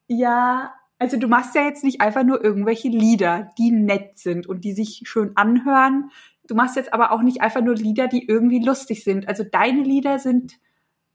[0.08, 4.64] ja, also du machst ja jetzt nicht einfach nur irgendwelche Lieder, die nett sind und
[4.64, 6.10] die sich schön anhören.
[6.46, 9.28] Du machst jetzt aber auch nicht einfach nur Lieder, die irgendwie lustig sind.
[9.28, 10.58] Also deine Lieder sind,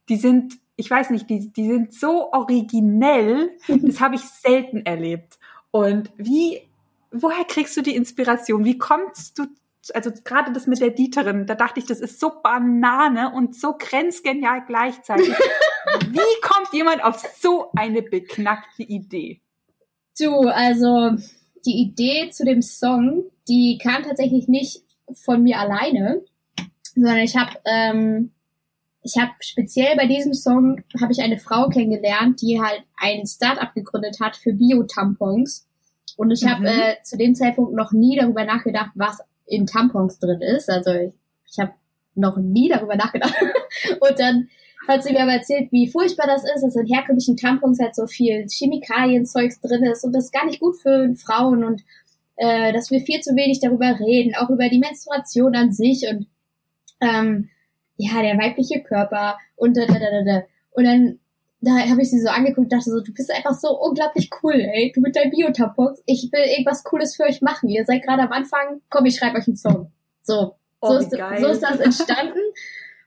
[0.09, 5.39] die sind, ich weiß nicht, die, die sind so originell, das habe ich selten erlebt.
[5.71, 6.61] Und wie,
[7.11, 8.65] woher kriegst du die Inspiration?
[8.65, 9.45] Wie kommst du
[9.93, 13.73] also gerade das mit der Dieterin, da dachte ich, das ist so Banane und so
[13.77, 15.29] grenzgenial gleichzeitig.
[16.07, 19.41] Wie kommt jemand auf so eine beknackte Idee?
[20.19, 21.15] Du, also
[21.65, 24.83] die Idee zu dem Song, die kam tatsächlich nicht
[25.13, 26.21] von mir alleine,
[26.95, 28.31] sondern ich habe ähm,
[29.03, 33.73] ich habe speziell bei diesem Song habe ich eine Frau kennengelernt, die halt ein Startup
[33.73, 35.67] gegründet hat für Bio-Tampons.
[36.17, 36.67] Und ich habe mhm.
[36.67, 40.69] äh, zu dem Zeitpunkt noch nie darüber nachgedacht, was in Tampons drin ist.
[40.69, 41.13] Also ich,
[41.49, 41.73] ich habe
[42.13, 43.33] noch nie darüber nachgedacht.
[43.99, 44.49] und dann
[44.87, 48.07] hat sie mir aber erzählt, wie furchtbar das ist, dass in herkömmlichen Tampons halt so
[48.07, 51.83] viel Chemikalienzeugs drin ist und das ist gar nicht gut für Frauen und
[52.35, 56.27] äh, dass wir viel zu wenig darüber reden, auch über die Menstruation an sich und
[56.99, 57.49] ähm,
[58.01, 60.43] ja, der weibliche Körper und da, da, da, da, da.
[60.71, 61.19] Und dann
[61.61, 64.55] da habe ich sie so angeguckt und dachte so, du bist einfach so unglaublich cool,
[64.55, 64.91] ey.
[64.93, 66.01] Du mit deinem Biotampons.
[66.07, 67.69] Ich will irgendwas Cooles für euch machen.
[67.69, 68.81] Ihr seid gerade am Anfang.
[68.89, 69.91] Komm, ich schreibe euch einen Song.
[70.23, 70.55] So.
[70.81, 72.39] Oh, so, ist, so ist das entstanden.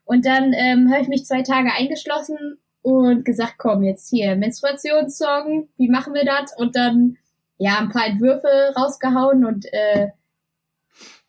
[0.04, 5.68] und dann ähm, habe ich mich zwei Tage eingeschlossen und gesagt, komm, jetzt hier, Menstruationssong,
[5.76, 6.56] wie machen wir das?
[6.56, 7.16] Und dann,
[7.58, 10.10] ja, ein paar Entwürfe rausgehauen und äh,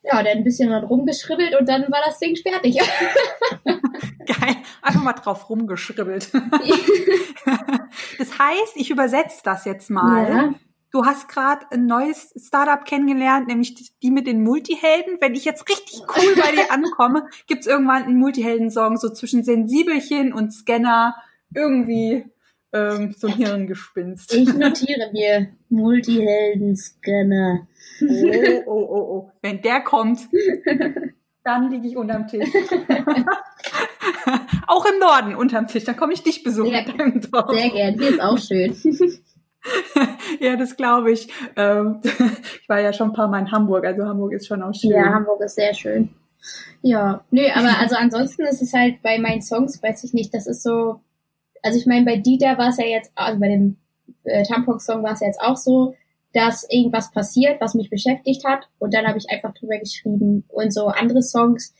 [0.06, 2.76] ja, dann ein bisschen dran rumgeschribbelt und dann war das Ding fertig.
[3.64, 6.32] Geil, einfach mal drauf rumgeschribbelt.
[8.18, 10.28] das heißt, ich übersetze das jetzt mal.
[10.28, 10.54] Ja.
[10.92, 15.18] Du hast gerade ein neues Startup kennengelernt, nämlich die mit den Multihelden.
[15.20, 20.32] Wenn ich jetzt richtig cool bei dir ankomme, gibt's irgendwann einen Multihelden-Song so zwischen Sensibelchen
[20.32, 21.16] und Scanner.
[21.52, 22.24] Irgendwie
[22.76, 24.34] ähm, so ein Hirngespinst.
[24.34, 27.68] Ich notiere mir Multihelden-Scanner.
[28.02, 29.30] Oh, oh, oh, oh.
[29.42, 30.20] Wenn der kommt,
[31.44, 32.48] dann liege ich unterm Tisch.
[34.66, 36.70] auch im Norden unterm Tisch, dann komme ich dich besuchen.
[36.70, 38.76] Sehr, sehr gern, hier ist auch schön.
[40.40, 41.28] ja, das glaube ich.
[41.56, 42.00] Ähm,
[42.62, 44.90] ich war ja schon ein paar Mal in Hamburg, also Hamburg ist schon auch schön.
[44.90, 46.10] Ja, Hamburg ist sehr schön.
[46.82, 50.46] Ja, nö, aber also ansonsten ist es halt bei meinen Songs, weiß ich nicht, das
[50.46, 51.00] ist so,
[51.62, 53.76] also ich meine, bei Dieter war es ja jetzt, also bei dem
[54.24, 55.94] äh, Tampon-Song war es ja jetzt auch so,
[56.32, 58.68] dass irgendwas passiert, was mich beschäftigt hat.
[58.78, 60.44] Und dann habe ich einfach drüber geschrieben.
[60.48, 61.74] Und so andere Songs,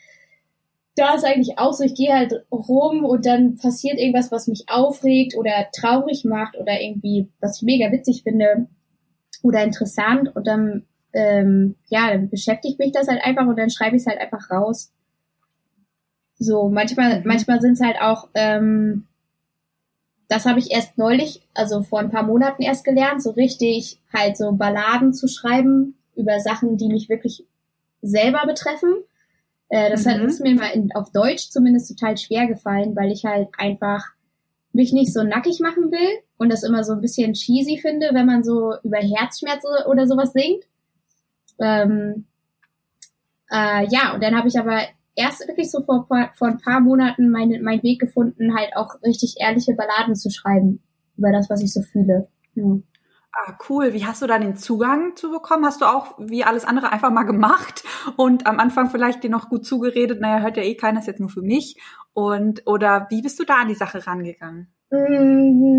[0.95, 4.65] da ist eigentlich auch so, ich gehe halt rum und dann passiert irgendwas, was mich
[4.69, 8.67] aufregt oder traurig macht oder irgendwie, was ich mega witzig finde
[9.43, 10.35] oder interessant.
[10.35, 14.09] Und dann, ähm, ja, dann beschäftigt mich das halt einfach und dann schreibe ich es
[14.09, 14.91] halt einfach raus.
[16.39, 17.27] So, manchmal, mhm.
[17.27, 19.07] manchmal sind es halt auch ähm,
[20.29, 24.37] das habe ich erst neulich, also vor ein paar Monaten erst gelernt, so richtig halt
[24.37, 27.45] so Balladen zu schreiben über Sachen, die mich wirklich
[28.03, 28.95] selber betreffen.
[29.69, 30.27] Äh, das mhm.
[30.27, 34.05] ist mir mal in, auf Deutsch zumindest total schwer gefallen, weil ich halt einfach
[34.73, 38.27] mich nicht so nackig machen will und das immer so ein bisschen cheesy finde, wenn
[38.27, 40.65] man so über Herzschmerzen oder sowas singt.
[41.59, 42.27] Ähm,
[43.51, 44.83] äh, ja, und dann habe ich aber
[45.17, 49.37] erst wirklich so vor, vor ein paar Monaten meinen mein Weg gefunden, halt auch richtig
[49.39, 50.83] ehrliche Balladen zu schreiben
[51.17, 52.29] über das, was ich so fühle.
[52.55, 52.79] Ja.
[53.33, 53.93] Ah, cool.
[53.93, 55.67] Wie hast du da den Zugang zu bekommen?
[55.67, 57.85] Hast du auch wie alles andere einfach mal gemacht
[58.17, 61.21] und am Anfang vielleicht dir noch gut zugeredet, naja, hört ja eh keiner, ist jetzt
[61.21, 61.77] nur für mich.
[62.15, 64.69] Und oder wie bist du da an die Sache rangegangen?
[64.91, 65.77] Mmh,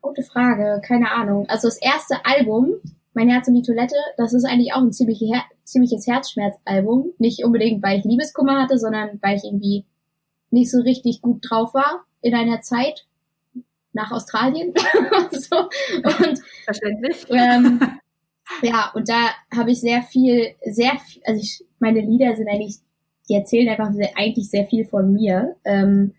[0.00, 1.46] gute Frage, keine Ahnung.
[1.48, 2.74] Also das erste Album,
[3.14, 7.12] mein Herz und die Toilette, das ist eigentlich auch ein ziemlich her ziemliches Herzschmerzalbum.
[7.18, 9.84] Nicht unbedingt, weil ich Liebeskummer hatte, sondern weil ich irgendwie
[10.50, 13.06] nicht so richtig gut drauf war in einer Zeit
[13.92, 14.74] nach Australien.
[15.30, 15.68] so.
[16.02, 17.24] Und, Verständlich.
[17.30, 17.80] Ähm,
[18.62, 22.76] ja, und da habe ich sehr viel, sehr viel, also ich, meine Lieder sind eigentlich,
[23.28, 25.56] die erzählen einfach sehr, eigentlich sehr viel von mir.
[25.64, 26.14] Ähm,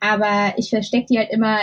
[0.00, 1.58] aber ich verstecke die halt immer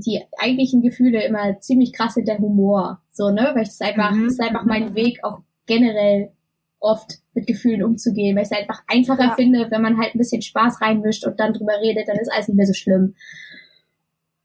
[0.00, 3.02] die eigentlichen Gefühle immer ziemlich krass hinter Humor.
[3.10, 3.52] So, ne?
[3.54, 4.24] Weil ich das einfach, mhm.
[4.24, 6.32] das ist einfach mein Weg, auch generell
[6.78, 9.34] oft mit Gefühlen umzugehen, weil ich es einfach einfacher ja.
[9.34, 12.48] finde, wenn man halt ein bisschen Spaß reinmischt und dann drüber redet, dann ist alles
[12.48, 13.14] nicht mehr so schlimm.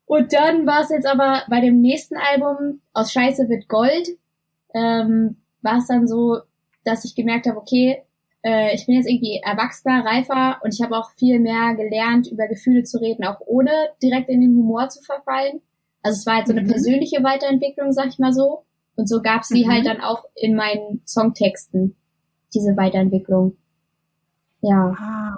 [0.06, 4.10] Und dann war es jetzt aber bei dem nächsten Album, aus Scheiße wird Gold,
[4.74, 6.40] ähm, war es dann so,
[6.84, 8.04] dass ich gemerkt habe, okay,
[8.44, 12.48] äh, ich bin jetzt irgendwie erwachsener, reifer und ich habe auch viel mehr gelernt, über
[12.48, 13.72] Gefühle zu reden, auch ohne
[14.02, 15.62] direkt in den Humor zu verfallen.
[16.04, 16.70] Also es war halt so eine mhm.
[16.70, 18.66] persönliche Weiterentwicklung, sag ich mal so.
[18.96, 19.72] Und so gab sie mhm.
[19.72, 21.96] halt dann auch in meinen Songtexten,
[22.54, 23.58] diese Weiterentwicklung.
[24.62, 24.96] Ja.
[24.98, 25.36] Ah,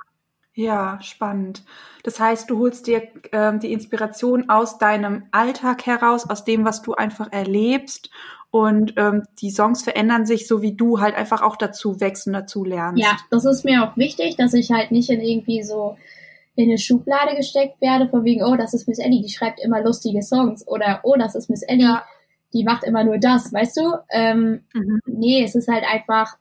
[0.54, 1.64] ja, spannend.
[2.04, 6.82] Das heißt, du holst dir ähm, die Inspiration aus deinem Alltag heraus, aus dem, was
[6.82, 8.10] du einfach erlebst.
[8.54, 12.34] Und ähm, die Songs verändern sich, so wie du halt einfach auch dazu wächst und
[12.34, 13.02] dazu lernst.
[13.02, 15.98] Ja, das ist mir auch wichtig, dass ich halt nicht in irgendwie so
[16.56, 19.82] in eine Schublade gesteckt werde, von wegen, oh, das ist Miss Ellie, die schreibt immer
[19.82, 20.68] lustige Songs.
[20.68, 22.04] Oder, oh, das ist Miss Ellie, ja.
[22.54, 23.96] die macht immer nur das, weißt du?
[24.12, 25.00] Ähm, mhm.
[25.08, 26.38] Nee, es ist halt einfach,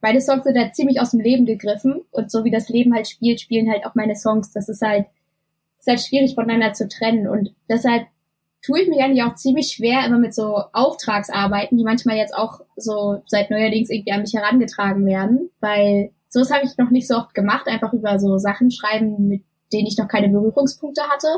[0.00, 3.06] meine Songs sind halt ziemlich aus dem Leben gegriffen und so wie das Leben halt
[3.06, 4.50] spielt, spielen halt auch meine Songs.
[4.52, 5.06] Das ist halt,
[5.78, 8.08] ist halt schwierig voneinander zu trennen und deshalb
[8.62, 12.60] tue ich mich eigentlich auch ziemlich schwer immer mit so Auftragsarbeiten, die manchmal jetzt auch
[12.76, 17.16] so seit neuerdings irgendwie an mich herangetragen werden, weil sowas habe ich noch nicht so
[17.16, 21.28] oft gemacht, einfach über so Sachen schreiben, mit denen ich noch keine Berührungspunkte hatte.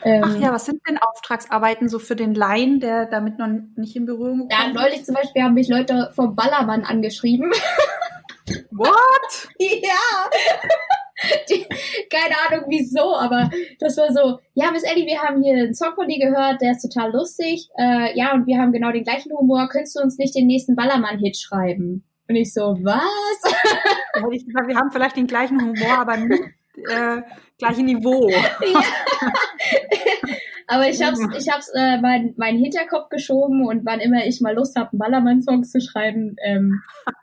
[0.00, 3.94] Ach ja, ähm, was sind denn Auftragsarbeiten so für den Laien, der damit noch nicht
[3.94, 4.52] in Berührung kommt?
[4.52, 7.52] Ja, neulich zum Beispiel haben mich Leute vom Ballermann angeschrieben.
[8.72, 9.48] What?
[9.58, 10.30] ja.
[11.48, 11.64] Die,
[12.10, 15.94] keine Ahnung wieso, aber das war so, ja, Miss Ellie, wir haben hier einen Song
[15.94, 17.68] von dir gehört, der ist total lustig.
[17.78, 19.68] Äh, ja, und wir haben genau den gleichen Humor.
[19.68, 22.04] Könntest du uns nicht den nächsten Ballermann-Hit schreiben?
[22.28, 23.02] Und ich so, was?
[24.32, 26.42] ich gesagt, wir haben vielleicht den gleichen Humor, aber nicht
[26.88, 27.22] äh,
[27.58, 28.30] gleiche Niveau.
[28.64, 28.80] Ja.
[30.66, 34.54] Aber ich hab's, ich hab's äh, mein, meinen Hinterkopf geschoben und wann immer ich mal
[34.54, 36.80] Lust habe, einen Ballermann-Song zu schreiben, ähm,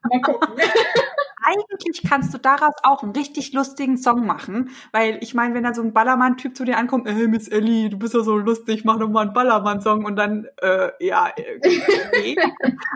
[0.10, 0.56] mal gucken.
[1.44, 5.74] Eigentlich kannst du daraus auch einen richtig lustigen Song machen, weil ich meine, wenn da
[5.74, 9.00] so ein Ballermann-Typ zu dir ankommt, hey Miss Ellie, du bist ja so lustig, mach
[9.00, 12.36] doch mal einen Ballermann-Song und dann, äh, ja, okay.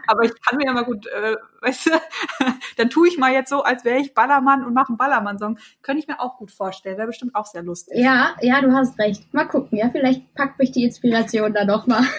[0.07, 1.91] aber ich kann mir ja mal gut, äh, weißt du,
[2.77, 5.57] dann tue ich mal jetzt so, als wäre ich Ballermann und mache einen Ballermann-Song.
[5.81, 7.97] Könnte ich mir auch gut vorstellen, wäre bestimmt auch sehr lustig.
[7.97, 9.33] Ja, ja, du hast recht.
[9.33, 12.03] Mal gucken, ja, vielleicht packt mich die Inspiration da noch mal.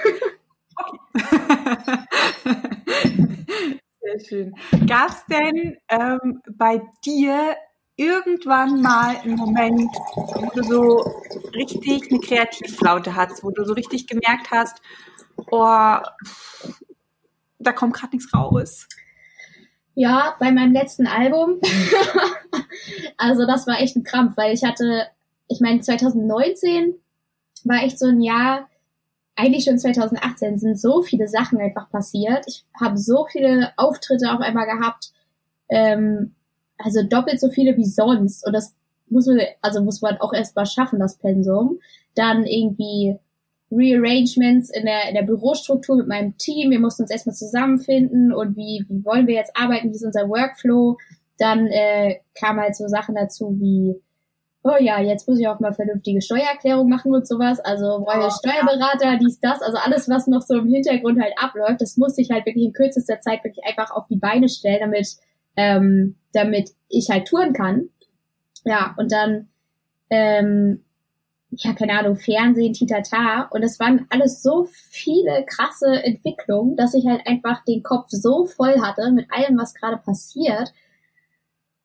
[0.78, 0.98] Okay.
[4.06, 4.54] Sehr schön.
[4.86, 7.56] Gab es denn ähm, bei dir
[7.96, 10.98] irgendwann mal einen Moment, wo du so
[11.54, 14.80] richtig eine Kreativflaute hast, wo du so richtig gemerkt hast,
[15.50, 15.98] oh,
[17.58, 18.86] da kommt gerade nichts raus?
[19.94, 21.60] Ja, bei meinem letzten Album.
[23.16, 25.08] also das war echt ein Krampf, weil ich hatte,
[25.48, 26.94] ich meine, 2019
[27.64, 28.68] war echt so ein Jahr,
[29.36, 32.44] eigentlich schon 2018 sind so viele Sachen einfach passiert.
[32.48, 35.12] Ich habe so viele Auftritte auf einmal gehabt,
[35.68, 36.34] ähm,
[36.78, 38.46] also doppelt so viele wie sonst.
[38.46, 38.74] Und das
[39.08, 41.78] muss man, also muss man auch erst mal schaffen, das Pensum.
[42.14, 43.18] Dann irgendwie
[43.70, 46.70] Rearrangements in der, in der Bürostruktur mit meinem Team.
[46.70, 50.28] Wir mussten uns erstmal zusammenfinden und wie, wie wollen wir jetzt arbeiten, wie ist unser
[50.28, 50.96] Workflow.
[51.38, 54.00] Dann äh, kamen halt so Sachen dazu wie
[54.66, 57.60] oh ja, jetzt muss ich auch mal vernünftige Steuererklärung machen und sowas.
[57.60, 61.34] Also brauche ich oh, Steuerberater, dies, das, also alles, was noch so im Hintergrund halt
[61.40, 64.80] abläuft, das musste ich halt wirklich in kürzester Zeit wirklich einfach auf die Beine stellen,
[64.80, 65.08] damit,
[65.56, 67.90] ähm, damit ich halt touren kann.
[68.64, 69.48] Ja, und dann,
[70.10, 70.82] ähm,
[71.50, 73.48] ja, keine Ahnung, Fernsehen, Titata.
[73.52, 78.46] Und es waren alles so viele krasse Entwicklungen, dass ich halt einfach den Kopf so
[78.46, 80.72] voll hatte mit allem, was gerade passiert,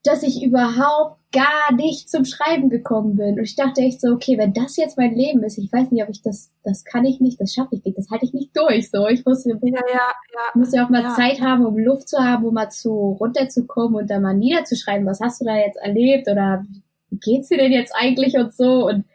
[0.03, 3.37] dass ich überhaupt gar nicht zum Schreiben gekommen bin.
[3.37, 6.03] Und ich dachte echt so, okay, wenn das jetzt mein Leben ist, ich weiß nicht,
[6.03, 8.55] ob ich das, das kann ich nicht, das schaffe ich nicht, das halte ich nicht
[8.57, 8.89] durch.
[8.89, 10.11] So, ich muss ja, ja, ja,
[10.55, 11.15] muss ja auch mal ja.
[11.15, 15.21] Zeit haben, um Luft zu haben, um mal zu runterzukommen und dann mal niederzuschreiben, was
[15.21, 16.65] hast du da jetzt erlebt oder
[17.09, 18.87] wie geht's dir denn jetzt eigentlich und so.
[18.87, 19.05] Und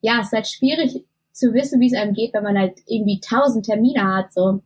[0.00, 3.20] ja, es ist halt schwierig zu wissen, wie es einem geht, wenn man halt irgendwie
[3.20, 4.32] tausend Termine hat.
[4.32, 4.60] So.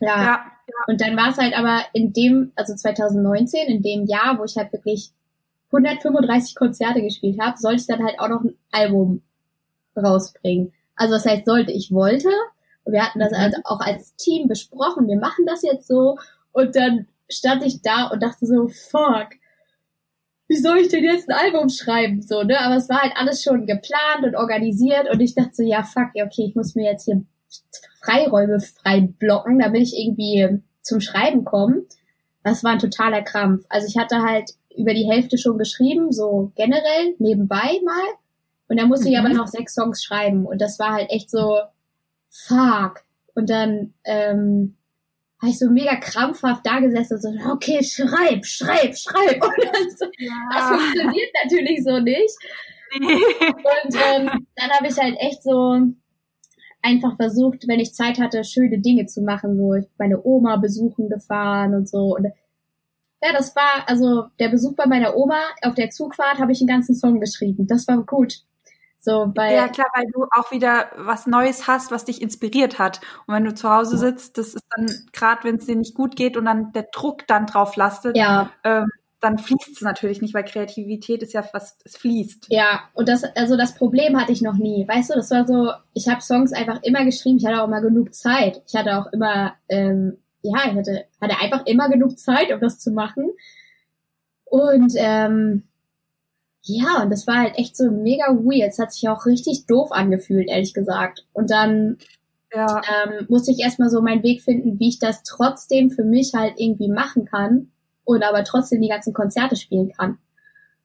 [0.00, 0.22] Ja.
[0.22, 0.44] ja.
[0.86, 4.56] Und dann war es halt aber in dem, also 2019, in dem Jahr, wo ich
[4.56, 5.10] halt wirklich
[5.72, 9.22] 135 Konzerte gespielt habe, sollte ich dann halt auch noch ein Album
[9.96, 10.72] rausbringen.
[10.94, 12.28] Also das heißt, sollte ich wollte.
[12.84, 13.38] Und wir hatten das mhm.
[13.38, 16.18] also auch als Team besprochen, wir machen das jetzt so.
[16.52, 19.30] Und dann stand ich da und dachte so, fuck,
[20.48, 22.22] wie soll ich denn jetzt ein Album schreiben?
[22.22, 22.60] So, ne?
[22.60, 26.10] Aber es war halt alles schon geplant und organisiert und ich dachte so, ja, fuck,
[26.14, 27.22] okay, ich muss mir jetzt hier
[28.00, 31.82] Freiräume frei blocken, damit ich irgendwie zum Schreiben komme.
[32.44, 33.64] Das war ein totaler Krampf.
[33.68, 38.04] Also ich hatte halt über die Hälfte schon geschrieben, so generell, nebenbei mal.
[38.68, 39.12] Und dann musste mhm.
[39.12, 39.36] ich aber mhm.
[39.36, 40.46] noch sechs Songs schreiben.
[40.46, 41.58] Und das war halt echt so,
[42.30, 43.02] fuck.
[43.34, 44.76] Und dann ähm,
[45.40, 49.42] habe ich so mega krampfhaft da gesessen und so, okay, schreib, schreib, schreib.
[49.42, 50.32] Und dann so, ja.
[50.52, 52.34] das funktioniert natürlich so nicht.
[52.96, 55.76] und ähm, dann habe ich halt echt so
[56.82, 59.56] einfach versucht, wenn ich Zeit hatte, schöne Dinge zu machen.
[59.56, 62.16] So, ich meine Oma besuchen gefahren und so.
[62.16, 62.26] Und
[63.22, 66.68] Ja, das war, also der Besuch bei meiner Oma auf der Zugfahrt habe ich einen
[66.68, 67.66] ganzen Song geschrieben.
[67.66, 68.42] Das war gut.
[69.06, 73.00] So, weil ja, klar, weil du auch wieder was Neues hast, was dich inspiriert hat.
[73.26, 76.16] Und wenn du zu Hause sitzt, das ist dann, gerade wenn es dir nicht gut
[76.16, 78.50] geht und dann der Druck dann drauf lastet, ja.
[78.64, 78.88] ähm,
[79.20, 82.46] dann fließt es natürlich nicht, weil Kreativität ist ja was, es fließt.
[82.50, 84.86] Ja, und das, also das Problem hatte ich noch nie.
[84.86, 87.80] Weißt du, das war so, ich habe Songs einfach immer geschrieben, ich hatte auch immer
[87.80, 88.62] genug Zeit.
[88.66, 92.78] Ich hatte auch immer, ähm, ja, ich hatte, hatte einfach immer genug Zeit, um das
[92.78, 93.30] zu machen.
[94.44, 95.62] Und ähm,
[96.62, 98.70] ja, und das war halt echt so mega weird.
[98.70, 101.26] Es hat sich auch richtig doof angefühlt, ehrlich gesagt.
[101.32, 101.98] Und dann
[102.52, 102.82] ja.
[103.04, 106.54] ähm, musste ich erstmal so meinen Weg finden, wie ich das trotzdem für mich halt
[106.58, 107.72] irgendwie machen kann
[108.06, 110.18] und aber trotzdem die ganzen Konzerte spielen kann.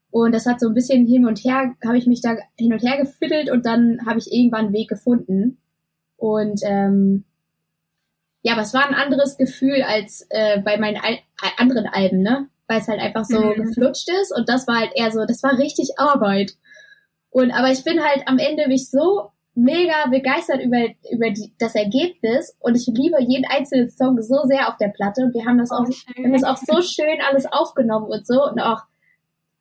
[0.10, 2.82] Und das hat so ein bisschen hin und her, habe ich mich da hin und
[2.82, 5.60] her gefiddelt und dann habe ich irgendwann einen Weg gefunden.
[6.18, 7.24] Und ähm,
[8.42, 11.20] ja, aber es war ein anderes Gefühl als äh, bei meinen Al
[11.58, 12.50] anderen Alben, ne?
[12.68, 13.54] weil es halt einfach so mhm.
[13.56, 16.54] geflutscht ist und das war halt eher so, das war richtig Arbeit.
[17.30, 21.76] Und aber ich bin halt am Ende mich so mega begeistert über, über die, das
[21.76, 25.58] Ergebnis und ich liebe jeden einzelnen Song so sehr auf der Platte und wir haben
[25.58, 28.82] das auch, oh, wir haben das auch so schön alles aufgenommen und so und auch,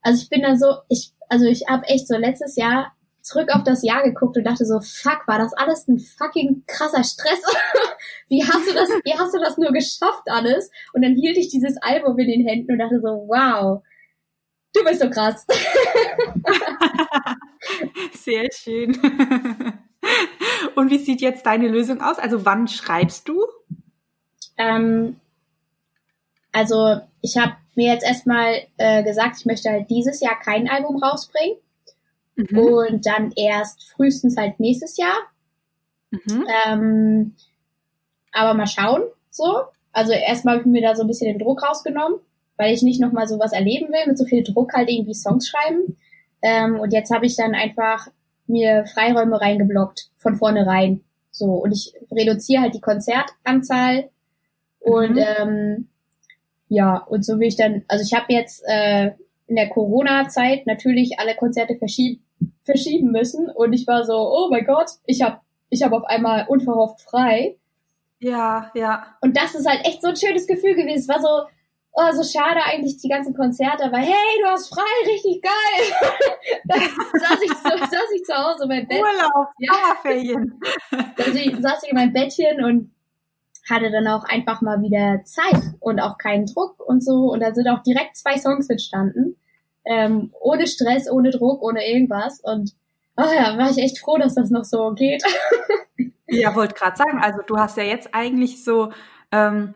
[0.03, 3.65] also ich bin da so, ich, also ich habe echt so letztes Jahr zurück auf
[3.65, 7.43] das Jahr geguckt und dachte so, fuck, war das alles ein fucking krasser Stress?
[8.29, 10.71] wie hast du das, wie hast du das nur geschafft alles?
[10.93, 13.83] Und dann hielt ich dieses Album in den Händen und dachte so, wow,
[14.75, 15.47] du bist so krass.
[18.13, 18.99] Sehr schön.
[20.75, 22.19] Und wie sieht jetzt deine Lösung aus?
[22.19, 23.45] Also wann schreibst du?
[24.57, 25.17] Ähm,
[26.53, 31.03] also ich habe mir jetzt erstmal äh, gesagt, ich möchte halt dieses Jahr kein Album
[31.03, 31.57] rausbringen.
[32.37, 32.59] Mhm.
[32.59, 35.17] Und dann erst frühestens halt nächstes Jahr.
[36.11, 36.47] Mhm.
[36.67, 37.35] Ähm,
[38.33, 39.63] aber mal schauen, so.
[39.93, 42.21] Also erstmal habe ich mir da so ein bisschen den Druck rausgenommen,
[42.57, 45.97] weil ich nicht nochmal sowas erleben will, mit so viel Druck halt irgendwie Songs schreiben.
[46.43, 48.09] Ähm, und jetzt habe ich dann einfach
[48.47, 51.03] mir Freiräume reingeblockt, von vornherein.
[51.31, 54.11] So, und ich reduziere halt die Konzertanzahl
[54.81, 55.25] und mhm.
[55.39, 55.89] ähm,
[56.69, 59.13] ja, und so will ich dann, also ich habe jetzt äh,
[59.47, 62.23] in der Corona-Zeit natürlich alle Konzerte verschieben,
[62.65, 66.47] verschieben müssen und ich war so, oh mein Gott, ich habe ich hab auf einmal
[66.49, 67.57] unverhofft frei.
[68.19, 69.07] Ja, ja.
[69.21, 70.99] Und das ist halt echt so ein schönes Gefühl gewesen.
[70.99, 71.49] Es war so,
[71.93, 76.61] oh, so schade eigentlich die ganzen Konzerte, aber hey, du hast frei, richtig geil.
[76.65, 79.01] dann saß ich, zu, saß ich zu Hause in meinem Bett.
[79.01, 79.73] Urlaub, ja.
[79.73, 80.61] Sommerferien.
[81.19, 82.91] also ich saß ich in meinem Bettchen und
[83.69, 87.31] hatte dann auch einfach mal wieder Zeit und auch keinen Druck und so.
[87.33, 89.37] Und da sind auch direkt zwei Songs entstanden.
[89.85, 92.41] Ähm, ohne Stress, ohne Druck, ohne irgendwas.
[92.41, 92.73] Und
[93.17, 95.23] oh ja, war ich echt froh, dass das noch so geht.
[96.27, 98.93] ja, wollte gerade sagen, also du hast ja jetzt eigentlich so,
[99.33, 99.75] ähm,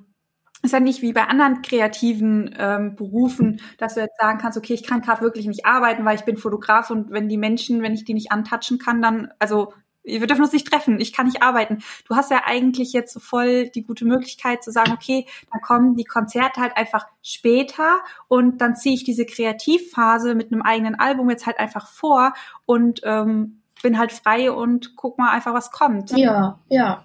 [0.64, 4.74] ist ja nicht wie bei anderen kreativen ähm, Berufen, dass du jetzt sagen kannst, okay,
[4.74, 7.94] ich kann gerade wirklich nicht arbeiten, weil ich bin Fotograf und wenn die Menschen, wenn
[7.94, 11.42] ich die nicht antatschen kann, dann, also wir dürfen uns nicht treffen, ich kann nicht
[11.42, 11.82] arbeiten.
[12.06, 15.96] Du hast ja eigentlich jetzt so voll die gute Möglichkeit zu sagen, okay, dann kommen
[15.96, 21.30] die Konzerte halt einfach später und dann ziehe ich diese Kreativphase mit einem eigenen Album
[21.30, 22.34] jetzt halt einfach vor
[22.66, 26.10] und ähm, bin halt frei und guck mal einfach, was kommt.
[26.10, 27.04] Ja, ja.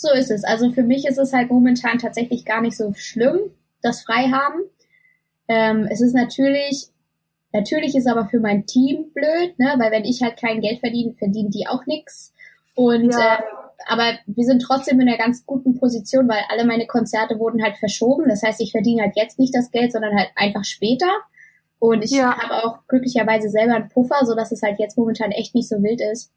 [0.00, 0.44] So ist es.
[0.44, 3.38] Also für mich ist es halt momentan tatsächlich gar nicht so schlimm,
[3.82, 4.62] das Freihaben.
[5.48, 6.90] Ähm, es ist natürlich
[7.52, 9.74] Natürlich ist aber für mein Team blöd, ne?
[9.78, 12.32] weil wenn ich halt kein Geld verdiene, verdienen die auch nichts.
[12.76, 13.36] Und ja.
[13.36, 13.42] äh,
[13.86, 17.76] aber wir sind trotzdem in einer ganz guten Position, weil alle meine Konzerte wurden halt
[17.78, 18.28] verschoben.
[18.28, 21.08] Das heißt, ich verdiene halt jetzt nicht das Geld, sondern halt einfach später.
[21.80, 22.36] Und ich ja.
[22.38, 25.82] habe auch glücklicherweise selber einen Puffer, so dass es halt jetzt momentan echt nicht so
[25.82, 26.30] wild ist.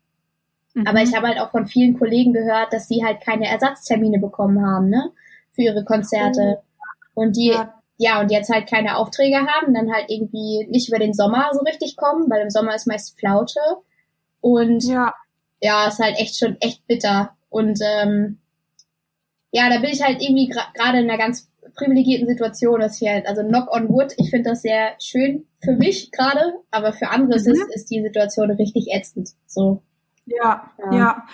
[0.73, 0.87] Mhm.
[0.87, 4.65] Aber ich habe halt auch von vielen Kollegen gehört, dass sie halt keine Ersatztermine bekommen
[4.65, 5.11] haben, ne,
[5.51, 6.59] für ihre Konzerte.
[7.15, 7.21] Oh.
[7.21, 7.73] Und die, ja.
[7.97, 11.59] ja, und jetzt halt keine Aufträge haben, dann halt irgendwie nicht über den Sommer so
[11.61, 13.59] richtig kommen, weil im Sommer ist meist Flaute.
[14.41, 15.13] Und ja
[15.63, 17.35] ja, ist halt echt schon echt bitter.
[17.49, 18.39] Und ähm,
[19.51, 23.07] ja, da bin ich halt irgendwie gerade gra in einer ganz privilegierten Situation, dass ich
[23.07, 27.09] halt, also knock on wood, ich finde das sehr schön für mich gerade, aber für
[27.09, 27.51] andere mhm.
[27.51, 29.29] ist, ist die Situation richtig ätzend.
[29.47, 29.81] So.
[30.27, 30.93] Ja, ja.
[30.93, 31.25] ja.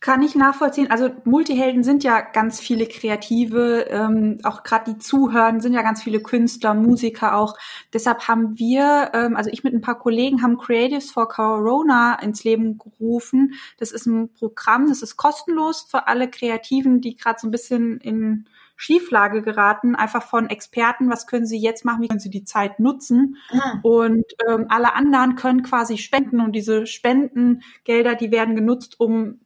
[0.00, 0.90] Kann ich nachvollziehen.
[0.90, 6.02] Also Multihelden sind ja ganz viele Kreative, ähm, auch gerade die zuhören, sind ja ganz
[6.02, 7.56] viele Künstler, Musiker auch.
[7.92, 12.44] Deshalb haben wir, ähm, also ich mit ein paar Kollegen, haben Creatives for Corona ins
[12.44, 13.54] Leben gerufen.
[13.78, 17.98] Das ist ein Programm, das ist kostenlos für alle Kreativen, die gerade so ein bisschen
[17.98, 18.46] in
[18.76, 22.78] Schieflage geraten, einfach von Experten, was können sie jetzt machen, wie können sie die Zeit
[22.78, 23.38] nutzen.
[23.50, 23.78] Ah.
[23.82, 29.40] Und ähm, alle anderen können quasi spenden und diese Spendengelder, die werden genutzt, um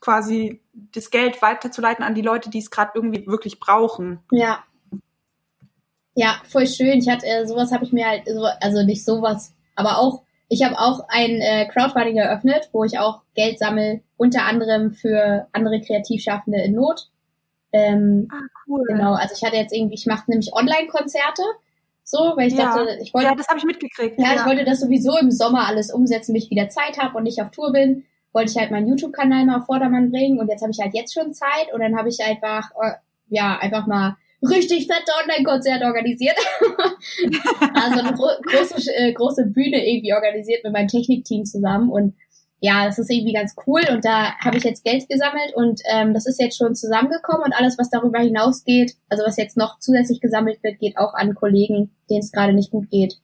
[0.00, 0.60] quasi
[0.92, 4.20] das Geld weiterzuleiten an die Leute, die es gerade irgendwie wirklich brauchen.
[4.30, 4.62] Ja.
[6.14, 6.98] Ja, voll schön.
[6.98, 10.62] Ich hatte äh, sowas habe ich mir halt, so, also nicht sowas, aber auch, ich
[10.62, 15.80] habe auch ein äh, Crowdfunding eröffnet, wo ich auch Geld sammle, unter anderem für andere
[15.80, 17.08] Kreativschaffende in Not.
[17.74, 18.84] Ähm, ah, cool.
[18.86, 21.42] Genau, also ich hatte jetzt irgendwie, ich mache nämlich Online-Konzerte,
[22.04, 22.66] so, weil ich ja.
[22.66, 23.28] dachte, ich wollte.
[23.28, 24.16] Ja, das habe ich mitgekriegt.
[24.18, 27.16] Ja, ja, ich wollte das sowieso im Sommer alles umsetzen, bis ich wieder Zeit habe
[27.16, 28.04] und nicht auf Tour bin.
[28.32, 31.14] Wollte ich halt meinen YouTube-Kanal mal auf Vordermann bringen und jetzt habe ich halt jetzt
[31.14, 32.92] schon Zeit und dann habe ich einfach, äh,
[33.28, 36.36] ja, einfach mal richtig fette Online-Konzert organisiert.
[37.74, 42.14] also eine gro große, äh, große Bühne irgendwie organisiert mit meinem Technikteam zusammen und
[42.64, 46.14] ja, das ist irgendwie ganz cool und da habe ich jetzt Geld gesammelt und ähm,
[46.14, 50.22] das ist jetzt schon zusammengekommen und alles, was darüber hinausgeht, also was jetzt noch zusätzlich
[50.22, 53.18] gesammelt wird, geht auch an Kollegen, denen es gerade nicht gut geht.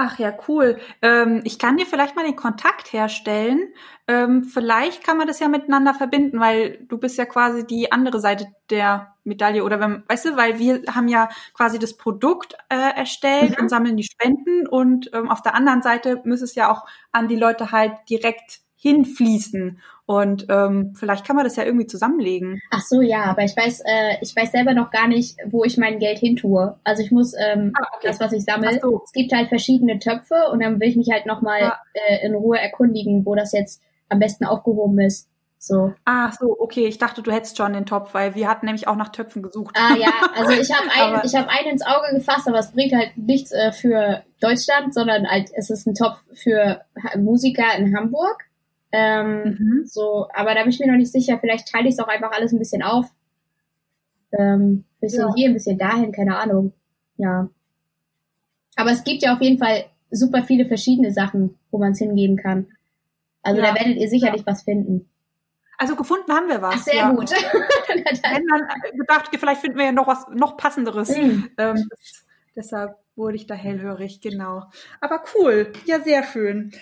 [0.00, 0.78] Ach ja, cool.
[1.02, 3.72] Ähm, ich kann dir vielleicht mal den Kontakt herstellen.
[4.06, 8.20] Ähm, vielleicht kann man das ja miteinander verbinden, weil du bist ja quasi die andere
[8.20, 12.76] Seite der Medaille oder wenn, weißt du, weil wir haben ja quasi das Produkt äh,
[12.96, 13.64] erstellt mhm.
[13.64, 17.26] und sammeln die Spenden und ähm, auf der anderen Seite muss es ja auch an
[17.26, 19.80] die Leute halt direkt hinfließen.
[20.08, 22.62] Und ähm, vielleicht kann man das ja irgendwie zusammenlegen.
[22.70, 25.76] Ach so, ja, aber ich weiß, äh, ich weiß selber noch gar nicht, wo ich
[25.76, 26.78] mein Geld hintue.
[26.82, 28.06] Also ich muss ähm, ah, okay.
[28.06, 28.80] das, was ich sammle.
[28.80, 29.02] So.
[29.04, 31.78] Es gibt halt verschiedene Töpfe und dann will ich mich halt nochmal ah.
[31.92, 35.28] äh, in Ruhe erkundigen, wo das jetzt am besten aufgehoben ist.
[35.58, 35.92] So.
[36.06, 36.86] Ach so, okay.
[36.86, 39.76] Ich dachte, du hättest schon den Topf, weil wir hatten nämlich auch nach Töpfen gesucht.
[39.78, 42.94] Ah ja, also ich habe ein, ich hab einen ins Auge gefasst, aber es bringt
[42.94, 46.80] halt nichts äh, für Deutschland, sondern halt, es ist ein Topf für
[47.18, 48.47] Musiker in Hamburg.
[48.92, 49.82] Ähm, mhm.
[49.86, 51.38] So, aber da bin ich mir noch nicht sicher.
[51.38, 53.06] Vielleicht teile ich es auch einfach alles ein bisschen auf.
[54.32, 55.34] Ähm, bisschen ja.
[55.34, 56.72] hier, ein bisschen dahin, keine Ahnung.
[57.16, 57.48] Ja.
[58.76, 62.36] Aber es gibt ja auf jeden Fall super viele verschiedene Sachen, wo man es hingeben
[62.36, 62.68] kann.
[63.42, 63.68] Also ja.
[63.68, 64.46] da werdet ihr sicherlich ja.
[64.46, 65.08] was finden.
[65.78, 66.74] Also gefunden haben wir was.
[66.78, 67.10] Ach, sehr ja.
[67.12, 67.30] gut.
[67.88, 68.68] Wenn man
[68.98, 71.16] gedacht, vielleicht finden wir ja noch was noch passenderes.
[71.16, 71.50] Mhm.
[71.56, 71.88] Ähm,
[72.56, 74.64] deshalb wurde ich da hellhörig, genau.
[75.00, 76.72] Aber cool, ja sehr schön.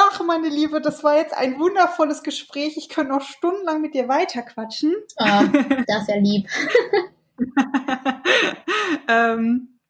[0.00, 2.76] Ach, meine Liebe, das war jetzt ein wundervolles Gespräch.
[2.76, 4.94] Ich könnte noch stundenlang mit dir weiterquatschen.
[5.16, 5.42] Oh,
[5.88, 6.48] das ist ja lieb.
[9.08, 9.80] ähm,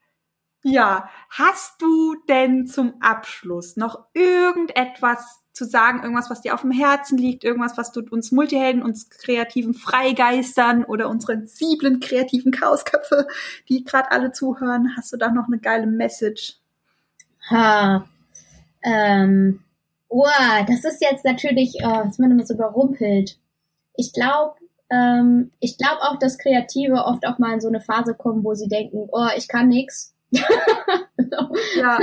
[0.63, 6.71] ja, hast du denn zum Abschluss noch irgendetwas zu sagen, irgendwas, was dir auf dem
[6.71, 13.27] Herzen liegt, irgendwas, was du uns Multihelden, uns kreativen Freigeistern oder unseren sensiblen kreativen Chaosköpfe,
[13.69, 16.55] die gerade alle zuhören, hast du da noch eine geile Message?
[17.51, 18.09] Ha,
[18.83, 19.65] ähm,
[20.09, 23.39] Wow, das ist jetzt natürlich, oh, ist man immer so überrumpelt.
[23.95, 24.55] Ich glaube,
[24.91, 28.55] ähm, ich glaube auch, dass Kreative oft auch mal in so eine Phase kommen, wo
[28.55, 30.15] sie denken, oh, ich kann nix.
[30.31, 31.99] ja.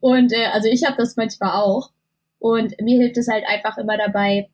[0.00, 1.90] Und äh, also ich habe das manchmal auch.
[2.38, 4.48] Und mir hilft es halt einfach immer dabei,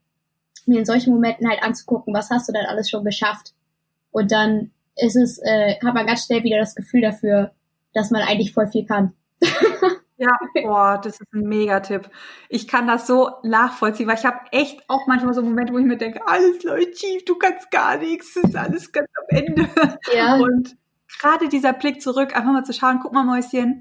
[0.66, 3.52] mir in solchen Momenten halt anzugucken, was hast du denn alles schon geschafft.
[4.10, 7.52] Und dann ist es, äh, hat man ganz schnell wieder das Gefühl dafür,
[7.92, 9.12] dass man eigentlich voll viel kann.
[10.16, 10.30] Ja,
[10.62, 12.08] boah, das ist ein Megatipp.
[12.48, 15.84] Ich kann das so nachvollziehen, weil ich habe echt auch manchmal so Momente, wo ich
[15.84, 19.68] mir denke, alles läuft schief, du kannst gar nichts, es ist alles ganz am Ende.
[20.14, 20.36] Ja.
[20.36, 20.76] Und
[21.18, 23.80] gerade dieser Blick zurück, einfach mal zu schauen, guck mal, Mäuschen.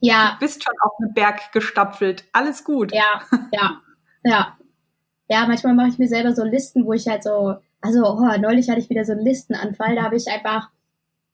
[0.00, 0.32] Ja.
[0.32, 2.24] Du bist schon auf einen Berg gestapfelt.
[2.32, 2.92] Alles gut.
[2.92, 3.22] Ja,
[3.52, 3.80] ja,
[4.24, 4.56] ja.
[5.28, 8.68] Ja, manchmal mache ich mir selber so Listen, wo ich halt so, also oh, neulich
[8.68, 10.70] hatte ich wieder so einen Listenanfall, da habe ich einfach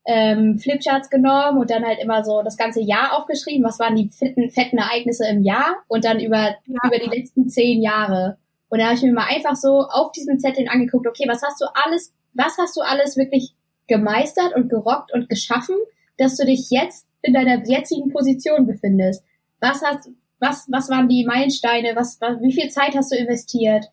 [0.05, 4.09] ähm, Flipcharts genommen und dann halt immer so das ganze Jahr aufgeschrieben, was waren die
[4.09, 6.79] fetten, fetten Ereignisse im Jahr und dann über, ja.
[6.85, 8.39] über die letzten zehn Jahre.
[8.69, 11.61] Und da habe ich mir mal einfach so auf diesen Zetteln angeguckt, okay, was hast
[11.61, 13.55] du alles, was hast du alles wirklich
[13.87, 15.77] gemeistert und gerockt und geschaffen,
[16.19, 19.25] dass du dich jetzt in deiner jetzigen Position befindest?
[19.61, 20.09] Was hast,
[20.41, 21.95] was, was waren die Meilensteine?
[21.95, 23.93] Was, was, wie viel Zeit hast du investiert,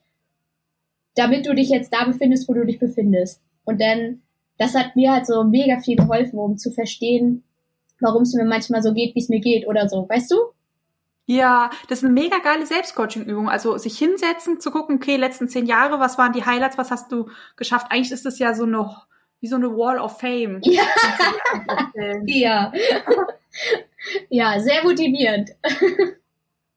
[1.16, 3.41] damit du dich jetzt da befindest, wo du dich befindest?
[3.66, 4.22] Und dann
[4.60, 7.43] das hat mir halt so mega viel geholfen, um zu verstehen,
[7.99, 10.36] warum es mir manchmal so geht, wie es mir geht oder so, weißt du?
[11.26, 13.49] Ja, das ist eine mega geile Selbstcoaching-Übung.
[13.49, 17.12] Also sich hinsetzen, zu gucken, okay, letzten zehn Jahre, was waren die Highlights, was hast
[17.12, 17.88] du geschafft?
[17.89, 18.89] Eigentlich ist das ja so eine,
[19.39, 20.60] wie so eine Wall of Fame.
[20.64, 20.84] Ja,
[22.26, 22.74] ja.
[24.30, 25.51] ja sehr motivierend.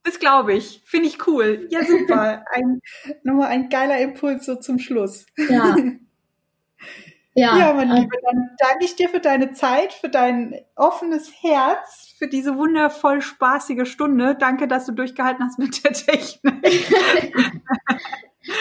[0.05, 0.83] Das glaube ich.
[0.85, 1.67] Finde ich cool.
[1.71, 2.45] Ja, super.
[2.53, 2.81] Ein,
[3.23, 5.27] nochmal ein geiler Impuls so zum Schluss.
[5.49, 5.77] Ja.
[7.35, 11.33] Ja, ja mein äh, Liebe, dann danke ich dir für deine Zeit, für dein offenes
[11.41, 14.37] Herz, für diese wundervoll spaßige Stunde.
[14.39, 16.87] Danke, dass du durchgehalten hast mit der Technik.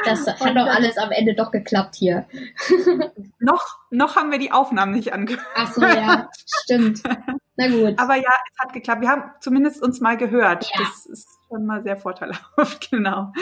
[0.06, 2.28] Das hat doch alles am Ende doch geklappt hier.
[3.40, 5.44] noch, noch haben wir die Aufnahmen nicht angehört.
[5.56, 6.30] Ach so, ja,
[6.64, 7.02] stimmt.
[7.56, 7.98] Na gut.
[7.98, 9.02] Aber ja, es hat geklappt.
[9.02, 10.66] Wir haben zumindest uns mal gehört.
[10.66, 10.84] Ja.
[10.84, 13.34] Das ist schon mal sehr vorteilhaft, genau.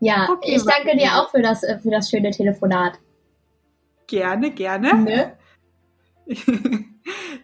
[0.00, 2.98] Ja, okay, ich danke dir auch für das, für das schöne Telefonat.
[4.08, 4.94] Gerne, gerne.
[4.94, 5.36] Ne?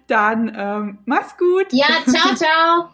[0.08, 1.66] Dann ähm, mach's gut.
[1.72, 2.90] Ja, ciao, ciao.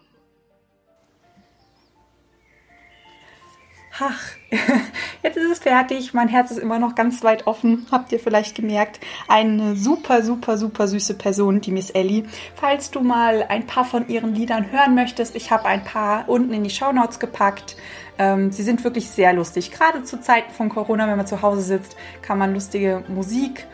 [4.03, 4.19] Ach,
[5.23, 6.15] jetzt ist es fertig.
[6.15, 7.87] Mein Herz ist immer noch ganz weit offen.
[7.93, 8.99] Habt ihr vielleicht gemerkt?
[9.29, 12.25] Eine super, super, super süße Person, die Miss Ellie.
[12.55, 16.53] Falls du mal ein paar von ihren Liedern hören möchtest, ich habe ein paar unten
[16.55, 17.77] in die Shownotes gepackt.
[18.21, 19.73] Ähm, sie sind wirklich sehr lustig.
[19.73, 23.67] Gerade zu Zeiten von Corona, wenn man zu Hause sitzt, kann man lustige Musik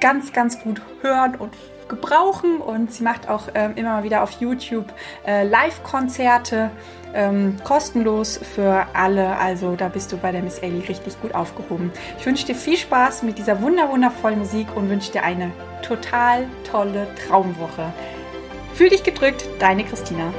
[0.00, 1.54] ganz, ganz gut hören und
[1.88, 2.56] gebrauchen.
[2.56, 4.92] Und sie macht auch ähm, immer mal wieder auf YouTube
[5.24, 6.72] äh, Live-Konzerte
[7.14, 9.36] ähm, kostenlos für alle.
[9.38, 11.92] Also da bist du bei der Miss Ellie richtig gut aufgehoben.
[12.18, 16.48] Ich wünsche dir viel Spaß mit dieser wunder wundervollen Musik und wünsche dir eine total
[16.68, 17.92] tolle Traumwoche.
[18.74, 20.32] Fühl dich gedrückt, deine Christina.